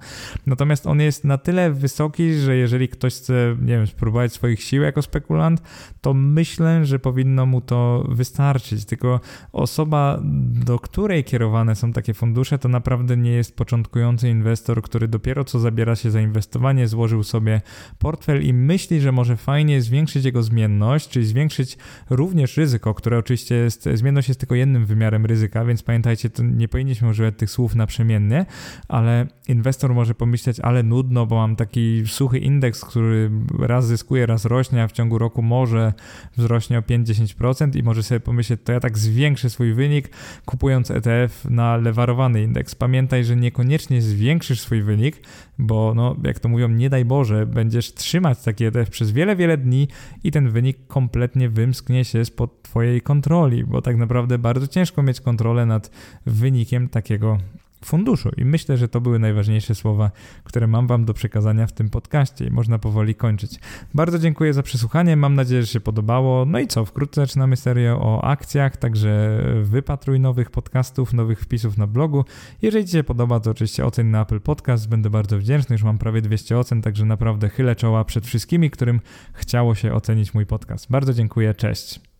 Natomiast 0.47 0.87
on 0.87 0.99
jest 0.99 1.23
na 1.23 1.37
tyle 1.37 1.71
wysoki, 1.71 2.33
że 2.33 2.55
jeżeli 2.55 2.87
ktoś 2.87 3.15
chce, 3.15 3.55
nie 3.61 3.77
wiem, 3.77 3.87
spróbować 3.87 4.33
swoich 4.33 4.63
sił 4.63 4.81
jako 4.81 5.01
spekulant, 5.01 5.61
to 6.01 6.13
myślę, 6.13 6.85
że 6.85 6.99
powinno 6.99 7.45
mu 7.45 7.61
to 7.61 8.05
wystarczyć. 8.09 8.85
Tylko 8.85 9.19
osoba, 9.51 10.19
do 10.65 10.79
której 10.79 11.23
kierowane 11.23 11.75
są 11.75 11.93
takie 11.93 12.13
fundusze, 12.13 12.57
to 12.57 12.69
naprawdę 12.69 13.17
nie 13.17 13.31
jest 13.31 13.55
początkujący 13.55 14.29
inwestor 14.29 14.40
inwestor, 14.41 14.81
który 14.81 15.07
dopiero 15.07 15.43
co 15.43 15.59
zabiera 15.59 15.95
się 15.95 16.11
za 16.11 16.21
inwestowanie, 16.21 16.87
złożył 16.87 17.23
sobie 17.23 17.61
portfel 17.99 18.45
i 18.45 18.53
myśli, 18.53 19.01
że 19.01 19.11
może 19.11 19.37
fajnie 19.37 19.81
zwiększyć 19.81 20.25
jego 20.25 20.43
zmienność, 20.43 21.09
czyli 21.09 21.25
zwiększyć 21.25 21.77
również 22.09 22.57
ryzyko, 22.57 22.93
które 22.93 23.17
oczywiście 23.17 23.55
jest, 23.55 23.89
zmienność 23.93 24.27
jest 24.27 24.39
tylko 24.39 24.55
jednym 24.55 24.85
wymiarem 24.85 25.25
ryzyka, 25.25 25.65
więc 25.65 25.83
pamiętajcie, 25.83 26.29
to 26.29 26.43
nie 26.43 26.67
powinniśmy 26.67 27.09
używać 27.09 27.35
tych 27.37 27.51
słów 27.51 27.75
naprzemiennie, 27.75 28.45
ale 28.87 29.27
inwestor 29.47 29.93
może 29.93 30.15
pomyśleć, 30.15 30.59
ale 30.59 30.83
nudno, 30.83 31.25
bo 31.25 31.35
mam 31.35 31.55
taki 31.55 32.03
suchy 32.07 32.39
indeks, 32.39 32.85
który 32.85 33.31
raz 33.59 33.87
zyskuje, 33.87 34.25
raz 34.25 34.45
rośnie, 34.45 34.83
a 34.83 34.87
w 34.87 34.91
ciągu 34.91 35.17
roku 35.17 35.41
może 35.41 35.93
wzrośnie 36.37 36.79
o 36.79 36.81
5-10% 36.81 37.75
i 37.75 37.83
może 37.83 38.03
sobie 38.03 38.19
pomyśleć, 38.19 38.61
to 38.63 38.71
ja 38.71 38.79
tak 38.79 38.97
zwiększę 38.97 39.49
swój 39.49 39.73
wynik, 39.73 40.09
kupując 40.45 40.91
ETF 40.91 41.45
na 41.49 41.77
lewarowany 41.77 42.41
indeks. 42.41 42.75
Pamiętaj, 42.75 43.23
że 43.23 43.35
niekoniecznie 43.35 44.01
zwiększysz 44.31 44.61
swój 44.61 44.81
wynik, 44.81 45.21
bo 45.57 45.93
no, 45.95 46.15
jak 46.23 46.39
to 46.39 46.49
mówią, 46.49 46.69
nie 46.69 46.89
daj 46.89 47.05
Boże, 47.05 47.45
będziesz 47.45 47.93
trzymać 47.93 48.43
taki 48.43 48.65
ETF 48.65 48.89
przez 48.89 49.11
wiele, 49.11 49.35
wiele 49.35 49.57
dni 49.57 49.87
i 50.23 50.31
ten 50.31 50.49
wynik 50.49 50.87
kompletnie 50.87 51.49
wymsknie 51.49 52.05
się 52.05 52.25
spod 52.25 52.61
Twojej 52.61 53.01
kontroli, 53.01 53.63
bo 53.63 53.81
tak 53.81 53.97
naprawdę 53.97 54.37
bardzo 54.37 54.67
ciężko 54.67 55.03
mieć 55.03 55.21
kontrolę 55.21 55.65
nad 55.65 55.91
wynikiem 56.25 56.89
takiego 56.89 57.37
funduszu. 57.85 58.29
I 58.37 58.45
myślę, 58.45 58.77
że 58.77 58.87
to 58.87 59.01
były 59.01 59.19
najważniejsze 59.19 59.75
słowa, 59.75 60.11
które 60.43 60.67
mam 60.67 60.87
Wam 60.87 61.05
do 61.05 61.13
przekazania 61.13 61.67
w 61.67 61.73
tym 61.73 61.89
podcaście 61.89 62.51
można 62.51 62.79
powoli 62.79 63.15
kończyć. 63.15 63.59
Bardzo 63.93 64.19
dziękuję 64.19 64.53
za 64.53 64.63
przesłuchanie, 64.63 65.17
mam 65.17 65.35
nadzieję, 65.35 65.61
że 65.61 65.67
się 65.67 65.79
podobało. 65.79 66.45
No 66.45 66.59
i 66.59 66.67
co, 66.67 66.85
wkrótce 66.85 67.21
zaczynamy 67.21 67.57
serię 67.57 67.95
o 67.95 68.23
akcjach, 68.23 68.77
także 68.77 69.41
wypatruj 69.61 70.19
nowych 70.19 70.51
podcastów, 70.51 71.13
nowych 71.13 71.39
wpisów 71.39 71.77
na 71.77 71.87
blogu. 71.87 72.25
Jeżeli 72.61 72.85
Ci 72.85 72.91
się 72.91 73.03
podoba, 73.03 73.39
to 73.39 73.51
oczywiście 73.51 73.85
ocen 73.85 74.11
na 74.11 74.21
Apple 74.21 74.39
Podcast, 74.39 74.89
będę 74.89 75.09
bardzo 75.09 75.37
wdzięczny, 75.37 75.73
już 75.73 75.83
mam 75.83 75.97
prawie 75.97 76.21
200 76.21 76.57
ocen, 76.57 76.81
także 76.81 77.05
naprawdę 77.05 77.49
chylę 77.49 77.75
czoła 77.75 78.05
przed 78.05 78.25
wszystkimi, 78.25 78.69
którym 78.69 78.99
chciało 79.33 79.75
się 79.75 79.93
ocenić 79.93 80.33
mój 80.33 80.45
podcast. 80.45 80.91
Bardzo 80.91 81.13
dziękuję, 81.13 81.53
cześć. 81.53 82.10